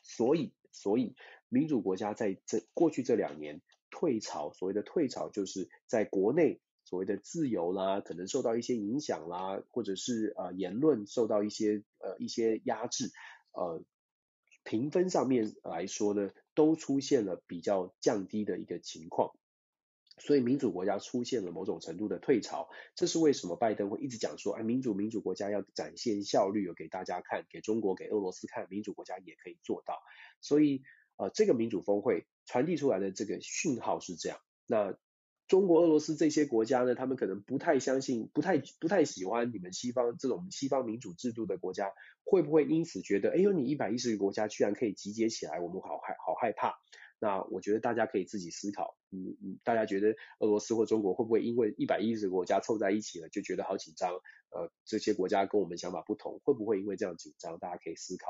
[0.03, 1.15] 所以所以
[1.47, 6.59] 民主国家在这过去这两年退潮，所谓的退潮就是在国内。
[6.83, 13.11] 所谓的自由啦，可能受到一些影响啦，或者是呃言论受到一些呃一些压制，
[13.53, 13.83] 呃
[14.63, 19.31] 评分上面来说呢，都出现了比较降低的一个情况，
[20.17, 29.99] 所以民主国家出现了某种程度的退潮，这是为什么拜登会一直讲说，哎，民主民主国家要展现效率，有给大家看，给中国给俄罗斯看，民主国家也可以做到，
[30.41, 30.83] 所以
[31.17, 34.97] 呃这个民主峰会传递出来的这个讯号是这样，那。
[35.51, 41.91] 中国、俄罗斯这些国家呢，他们可能不太相信，不太不太喜欢你们西方这种西方民主制度的国家，
[42.23, 46.75] 会不会因此觉得，哎呦，你一百一十个国家居然可以集结起来，我们好害好害怕？
[47.19, 54.13] 那我觉得大家可以自己思考，嗯嗯，大家觉得俄罗斯或中国会不会因为一百一十个国家凑在一起了就觉得好紧张？
[54.51, 57.59] 呃，这些国家跟我们想法不同，会不会因为这样紧张？
[57.59, 58.27] 大家可以思考。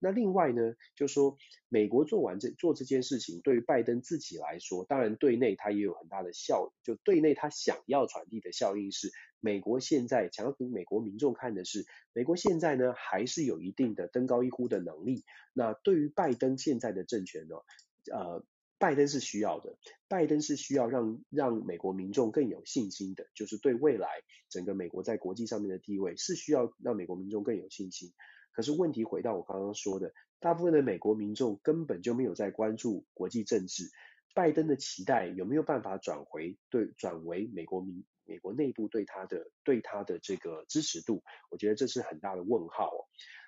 [0.00, 1.36] 那另外呢，就说
[1.68, 15.24] 美国做完这做这件事情，对于拜登自己来说，当然对内他也有很大的效，就对内他想要传递的效应是，美国现在想要给美国民众看的是，美国现在呢还是有一定的登高一呼的能力。
[15.52, 17.56] 那对于拜登现在的政权呢，
[18.10, 18.44] 呃，
[18.78, 19.76] 拜登是需要的，
[20.08, 24.08] 拜登是需要让让美国民众更有信心的，就是对未来
[24.48, 28.12] 整个美国在国际上面的地位是需要让美国民众更有信心。
[28.52, 33.90] 可是问题回到我刚刚说的，大部分的美国民众根本就没有在关注国际政治，
[34.34, 41.22] 拜登的期待有没有办法转回对转为美国民美国内部对他的对他的这个支持度？
[41.50, 42.90] 我觉得这是很大的问号。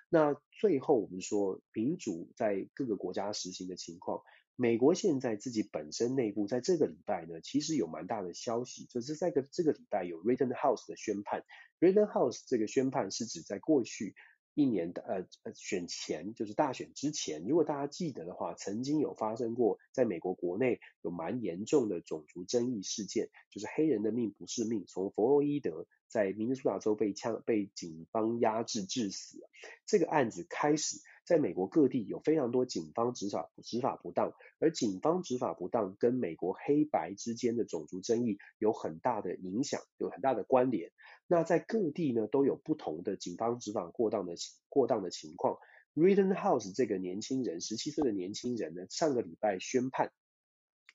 [0.09, 4.21] 那最后我们说民主在各个国家实行的情况，
[4.55, 11.43] 美国现在自己本身内部在这个礼拜呢，其实有蛮大的消息，就是在个这个礼拜有 Rittenhouse 的宣判
[11.79, 14.13] ，Rittenhouse 这个宣判是指在过去。
[14.53, 29.39] 一年的呃呃选前就是大选之前，如果大家记得的话，曾经有发生过在美国国内有蛮严重的种族争议事件，就是黑人的命不是命，从弗洛伊德在明尼苏达州被枪被警方压制致死，
[29.85, 30.97] 这个案子开始。
[31.25, 40.91] 在美国各地有非常多警方执法执法不当，而警方执法不当跟美国黑白之间的种族争议有很大的影响，有很大的关联。
[41.27, 44.35] 那在各地呢都有不同的警方执法过当的
[44.67, 45.57] 过当的情况。
[45.95, 50.11] Rittenhouse 这个年轻人，十七岁的年轻人呢，上个礼拜宣判，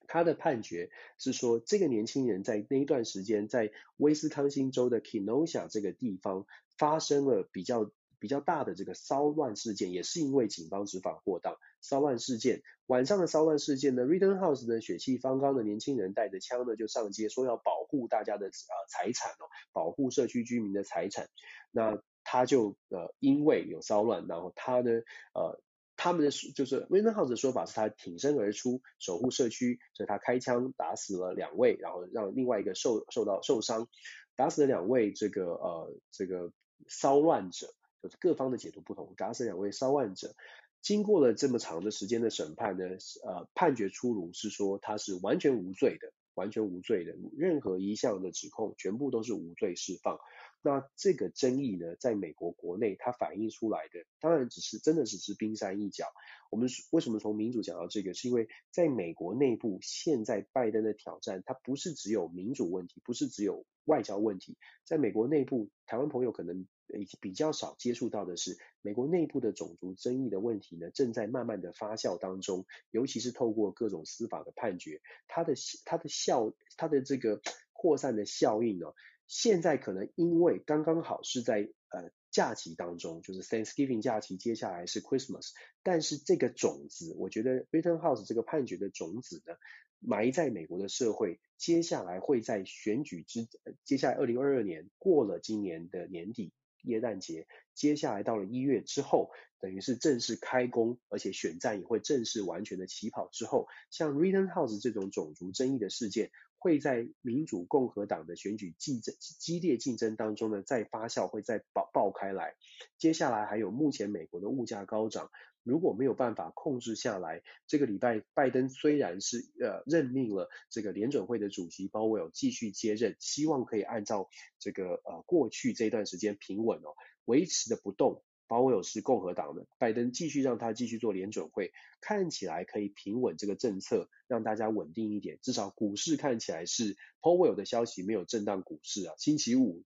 [0.08, 6.44] 他的判决是说，这个年轻人在那一段时间在威斯康星州的 Kenosha 这个地方
[6.76, 7.90] 发生了比较。
[8.18, 11.56] 比较大的这个骚乱事件，也是因为警方执法过当。
[11.80, 18.50] 骚乱事件，晚上的骚乱事件呢，Rittenhouse 的血气方刚的年轻人带着枪呢就上街，说要保护大家的呃
[18.88, 21.28] 财产哦，保护社区居民的财产。
[21.70, 24.90] 那他就呃因为有骚乱，然后他呢
[25.34, 25.62] 呃
[25.96, 33.88] 他们的就是 Rittenhouse 的说法是他挺身而出守护社区，所以他开枪打死了两位，然后让另外一个受受到受伤，
[34.34, 36.52] 打死了两位这个呃这个
[36.88, 37.68] 骚乱者。
[38.02, 39.14] 就是各方的解读不同。
[39.16, 40.34] 打死两位烧案者
[40.80, 42.84] 经过了这么长的时间的审判呢，
[43.24, 50.18] 呃，判决出炉是说他是完全无罪的，完全无罪的，任何一项的指控全部都是无罪释放。
[50.60, 56.06] 那这个争议呢，在美国国内它反映出来的，当然只是真的只是冰山一角。
[56.50, 58.12] 我们为什么从民主讲到这个？
[58.12, 64.56] 是因为在美国内部，现在拜登的挑战，它不是只有民主问题，不是只有外交问题。
[64.84, 66.66] 在美国内部，台湾朋友可能
[66.98, 75.54] 以及比较少接触到的是，美国内部的种族争议的问题呢，正在慢慢的发酵当中，尤其是透过各种司法的判决，它的
[75.84, 77.40] 它的效，它的这个
[77.72, 78.86] 扩散的效应呢。
[79.26, 85.50] 现在可能因为刚刚好是在呃假期当中，就是 Thanksgiving 假期，接下来是 Christmas，
[85.82, 89.54] 但是这个种子，我觉得 Rittenhouse 这个判决的种子呢，
[90.00, 93.46] 埋在美国的社会，接下来会在选举之，
[93.84, 99.30] 接下来二零二二年过了今年的年底耶诞节，接下来到了一月之后，
[99.60, 106.30] 等于是正式开工，而且选战也会正式完全的起跑之后，像 Rittenhouse 这种种族争议的事件。
[106.60, 112.56] 会在民主共和党的选举竞争激烈竞争当中呢，再发酵，会再爆爆开来。
[112.98, 115.30] 接下来还有目前美国的物价高涨，
[115.68, 126.96] 如果没有办法控制下来，这个礼拜拜登虽然是呃任命了这个联准会的主席鲍威尔继续接任，希望可以按照这个呃过去这段时间平稳哦，
[127.26, 128.24] 维持的不动。
[128.46, 131.70] 鲍威尔是共和党的，拜登继续让他继续做联准会，
[132.00, 135.38] 看起来可以平稳这个政策，让大家稳定一点。
[135.42, 139.14] 至少股市看起来是鲍威尔的消息没有震荡股市啊。
[139.18, 139.84] 星期五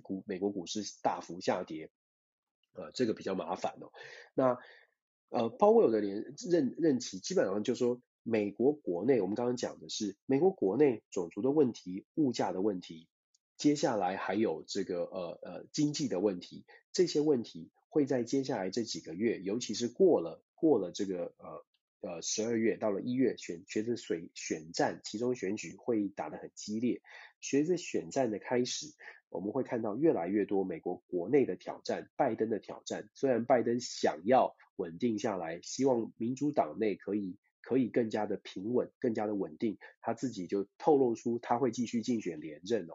[0.00, 1.90] 股美国股市大幅下跌，
[2.74, 3.90] 呃，这个比较麻烦哦。
[4.32, 4.60] 那
[5.34, 13.08] 呃，鲍威尔的连任任期基本上就是说，美国国内我们刚刚讲的是美国国内种族的问题、物价的问题，
[13.56, 17.70] 接下来还有这个呃呃经济的问题，这些问题。
[17.88, 21.64] 会在接下来这几个月，尤其是过了过了这个呃
[22.00, 27.02] 呃十二月，到了一月选，随着选选战，其中选举会打得很激烈。
[27.40, 28.88] 随着选战的开始，
[29.34, 33.10] 我们会看到越来越多美国国内的挑战，拜登的挑战。
[33.14, 42.94] 虽然拜登想要稳定下来，希望民主党内可以可以更加的平稳，更加的稳定，他自己就透露出他会继续竞选连任哦。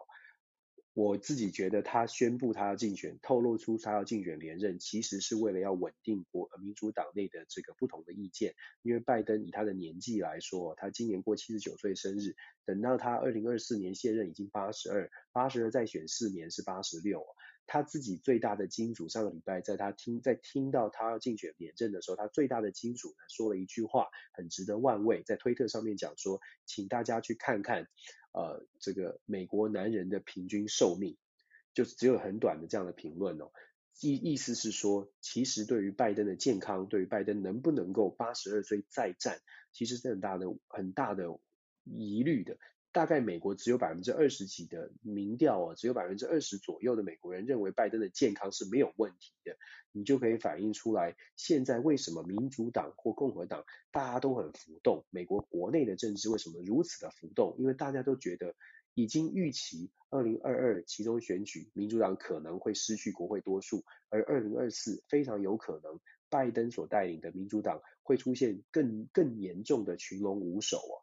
[0.92, 8.54] 我自己觉得，他宣布他要竞选，透露出他要竞选连任，其实是为了要稳定国民主党内的这个不同的意见。
[8.82, 12.34] 因为拜登以他的年纪来说，他今年过七十九岁生日，
[12.64, 17.24] 等到他二零二四年卸任已经八十二，八十二再选四年是八十六。
[17.72, 27.86] 他自己最大的金主，上个礼拜在他听在听到他要竞选连任的时候，他最大的金主呢说了一句话，很值得万位，在推特上面讲说，请大家去看看。
[28.32, 31.16] 呃，这个美国男人的平均寿命，
[31.74, 33.50] 就只有很短的这样的评论哦。
[34.00, 39.40] 意意思是说，其实对于拜登的健康，对于拜登能不能够八十二岁再战，
[39.72, 41.24] 其实是很大的很大的
[41.84, 42.56] 疑虑的。
[42.92, 49.56] 大概美国只有百分之二十几的民调哦，只有百分之二十左右的美国人认为拜登的健康是没有问题的，
[49.92, 57.54] 你就可以反映出来，现在为什么民主党或共和党大家都很浮动，美国国内的政治为什么如此的浮动？
[57.58, 58.56] 因为大家都觉得
[58.94, 70.98] 已经预期二零二二其中选举，民主党可能会失去国会多数，而二零二四非常有可能拜登所带领的民主党会出现更更严重的群龙无首哦。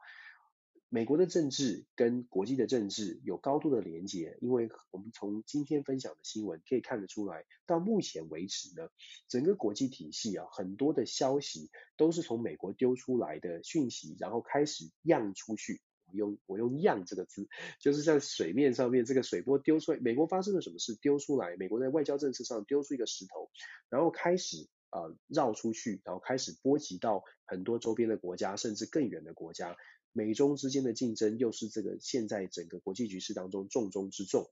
[0.89, 8.87] 美国的政治跟国际的政治有高度的连结，因为我们从今天分享的新闻可以看得出来，到目前为止呢，
[9.27, 15.81] 整个国际体系啊，很多的消息都是从美国丢出来的讯息，然后开始漾出去。
[16.09, 17.49] 我用我用漾这个字，
[17.81, 23.51] 就是在水面上面这个水波丢出来，美国发生了什么事丢出来，美国在外交政策上丢出一个石头，
[23.89, 29.75] 然后开始啊、呃、绕出去，然后开始波及到很多周边的国家，甚至更远的国家。
[30.17, 34.49] 美中之间的竞争又是这个现在整个国际局势当中重中之重。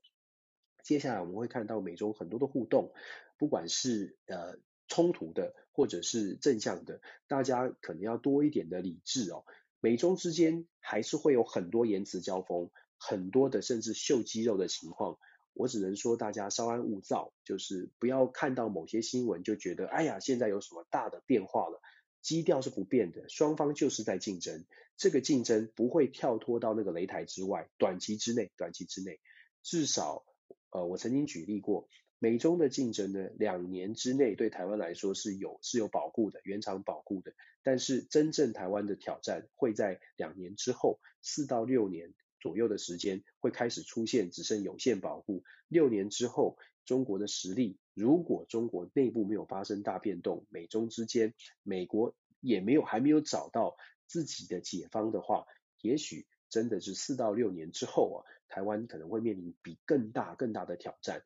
[0.84, 2.92] 接下来我们会看到美中很多的互动，
[3.36, 9.44] 不管是呃冲突的或者是正向的，大家可能要多一点的理智哦。
[9.80, 15.18] 美中之间还是会有很多言辞交锋，很多的甚至秀肌肉的情况。
[15.52, 21.80] 我只能说大家稍安勿躁，就是不要看到某些新闻就觉得哎呀，现在有什么大的变化了。
[22.26, 24.64] 基调是不变的，双方就是在竞争，
[24.96, 29.20] 这个竞争不会跳脱到那个擂台之外，短期之内，短期之内，
[29.62, 30.24] 至少，
[30.70, 31.88] 呃，我曾经举例过，
[32.18, 37.32] 美中的竞争呢，两年之内对台湾来说是有是有保护的，原厂保护的，
[37.62, 45.44] 但是真正台湾的挑战会在两年之后，四到六年，左右的时间会开始出现只剩有限保护。
[45.68, 53.76] 六年之后，中国的实力，如果中国内部没有发生大变动，美中之间，美国也没有还没有找到
[54.06, 55.44] 自己的解方的话，
[55.82, 61.22] 也许真的是四到六年之后啊，台湾可能会面临比更大更大的挑战。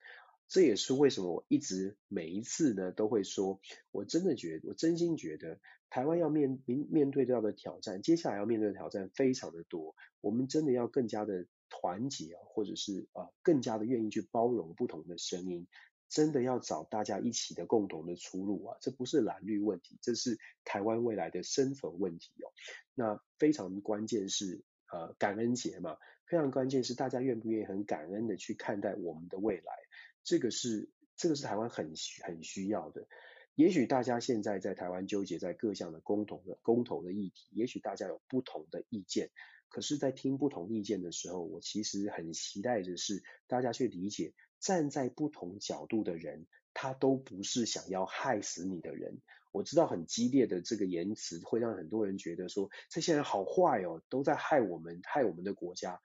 [0.48, 3.60] 这也是为什么我一直每一次呢都会说，
[3.92, 5.60] 我真的觉得，我真心觉得，
[5.90, 15.66] 台湾要面面面对到的挑战，接下来要面对的挑战非常的多，我们真的要更加的团结，或者是啊更加的愿意去包容不同的声音，
[16.10, 22.52] 真的要找大家一起的共同的出路啊，这不是蓝绿问题，这是台湾未来的生存问题哦。
[22.94, 29.72] 那非常关键是呃感恩节嘛，非常关键是大家愿不愿意很感恩的去看待我们的未来。
[30.24, 31.94] 这个是这个是台湾很
[32.24, 33.06] 很需要的。
[33.54, 39.30] 也许大家现在在台湾纠结在各项的公投的公投的议题，也许大家有不同的意见。
[39.70, 49.22] 可是，在听不同意见的时候，我其实很期待的是大家去理解，站在不同角度的人，他都不是想要害死你的人。
[49.52, 56.00] 我知道很激烈的这个言辞会让很多人觉得说，这些人好坏哦，都在害我们，害我们的国家。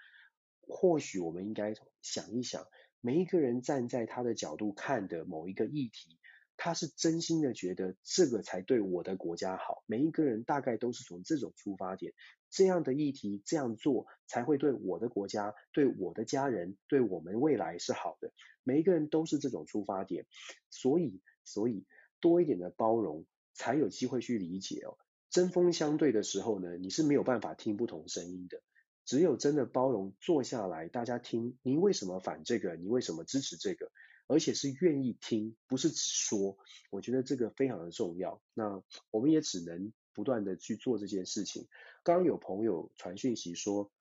[0.61, 2.65] 或许我们应该想一想。
[3.01, 6.17] 每一个人站在他的角度看的某一个议题，
[6.57, 9.83] 他是真心的觉得这个才对我的国家好。
[9.85, 12.13] 每一个人大概都是从这种出发点，
[12.55, 18.31] 这样的议题这样做才会对我的国家、对我的家人、对我们未来是好的。
[18.63, 20.25] 每一个人都是这种出发点，
[20.69, 21.83] 所以，所以
[22.21, 24.97] 多一点的包容，才有机会去理解哦。
[25.29, 28.61] 针锋相对的时候呢，你是没有办法听不同声音的。
[29.03, 32.77] 只有真的包容，坐下来，大家听，您为什么反这个？
[32.77, 33.91] 你为什么支持这个？
[34.27, 36.57] 而且是愿意听，不是只说。
[36.89, 38.41] 我觉得这个非常的重要。
[38.53, 41.67] 那我们也只能不断的去做这件事情。
[42.03, 43.91] 刚刚有朋友传讯息说，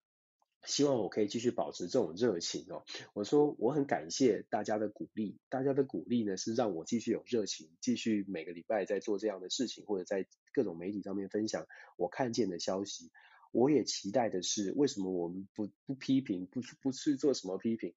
[0.65, 2.85] 希望我可以继续保持这种热情哦。
[3.12, 11.66] 我说我很感谢大家的鼓励，大家的鼓励呢是让我继续有热情，继续每个礼拜在做这样的事情，或者在各种媒体上面分享
[11.99, 13.11] 我看见的消息。
[13.53, 17.93] 我也期待的是，为什么我们不不批评，不不去做什么批评？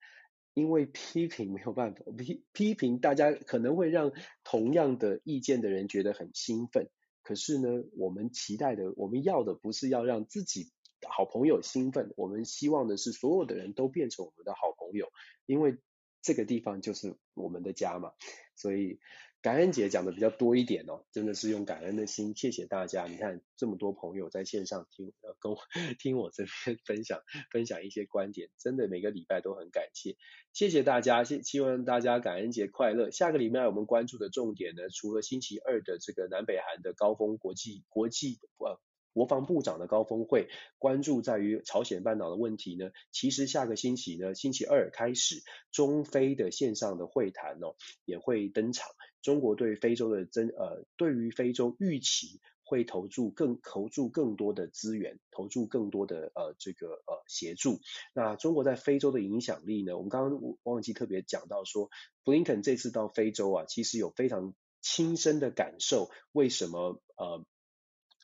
[0.54, 4.12] 因为批评没有办法，批批评大家可能会让
[4.44, 6.90] 同样的意见的人觉得很兴奋。
[7.28, 7.68] 可是呢，
[7.98, 10.72] 我们期待的，我们要的不是要让自己
[11.06, 15.12] 好朋友兴奋，我们希望的是所有的人都变成我们的好朋友，
[15.46, 15.78] 因为
[16.22, 18.14] 这个地方就是我们的家嘛，
[18.56, 19.02] 所以。
[19.48, 23.06] 感恩节讲的比较多一点哦，真的是用感恩的心，谢谢大家。
[23.06, 25.58] 你看这么多朋友在线上听，呃，跟我
[26.00, 30.18] 听我这边分享分享一些观点，真的每个礼拜都很感谢，
[30.52, 33.10] 谢谢大家，希希望大家感恩节快乐。
[33.10, 38.78] 下个礼拜我们关注的重点呢，除了星期二的这个南北韩的高峰国际国际呃。
[39.18, 42.92] 国防部长的高峰会，关注在于朝鲜半岛的问题呢。
[43.12, 45.42] 其实下个星期呢，星期二开始，
[45.72, 47.74] 中非的线上的会谈哦，
[48.06, 48.88] 也会登场。
[49.24, 57.80] 中国对非洲的增呃，对于非洲预期会投注更投注更多的资源，投注更多的呃这个呃协助。
[58.14, 59.98] 那中国在非洲的影响力呢？
[59.98, 61.90] 我们刚刚忘记特别讲到说，
[62.24, 64.54] 布林肯这次到非洲啊，其实有非常
[64.84, 67.44] 亲身的感受，为什么呃？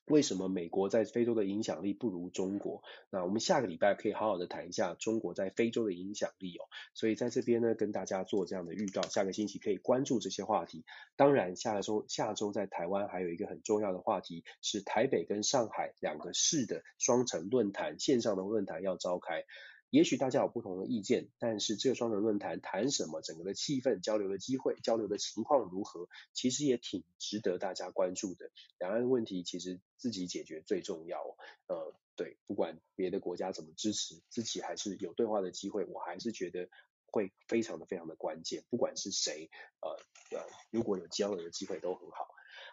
[0.06, 2.84] 为什么美国在非洲的影响力不如中国？
[3.10, 6.68] 那我们下个礼拜可以好好的谈一下中国在非洲的影响力哦。
[6.94, 10.84] 所以在这边呢，跟大家做这样的预告，下个星期可以关注这些话题。
[11.16, 19.46] 当然，下周下周在台湾还有一个很重要的话题，是台北跟上海两个市的双城论坛，线上的论坛要召开。
[19.94, 28.50] 也许大家有不同的意见，但是这个双人论坛谈什么，整个的气氛、交流的机会、交流的情况如何，其实也挺值得大家关注的。
[28.80, 31.38] 两岸问题其实自己解决最重要。
[31.68, 36.70] 呃，对，不管别的国家怎么支持，自己还是有对话的机会，我还是觉得
[37.06, 38.64] 会非常的非常的关键。
[38.72, 39.92] 不管是谁，呃
[40.36, 42.26] 呃，如果有交流的机会都很好。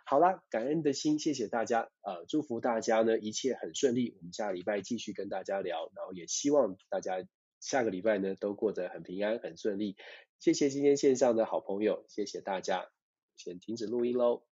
[0.05, 4.14] 好啦，感恩的心，谢谢大家，呃，祝福大家呢一切很顺利。
[4.18, 7.24] 我们下个礼拜继续跟大家聊，然后也希望大家
[7.60, 9.97] 下个礼拜呢都过得很平安、很顺利。
[10.39, 12.89] 谢谢今天线上的好朋友，谢谢大家，
[13.36, 14.49] 先停止录音喽。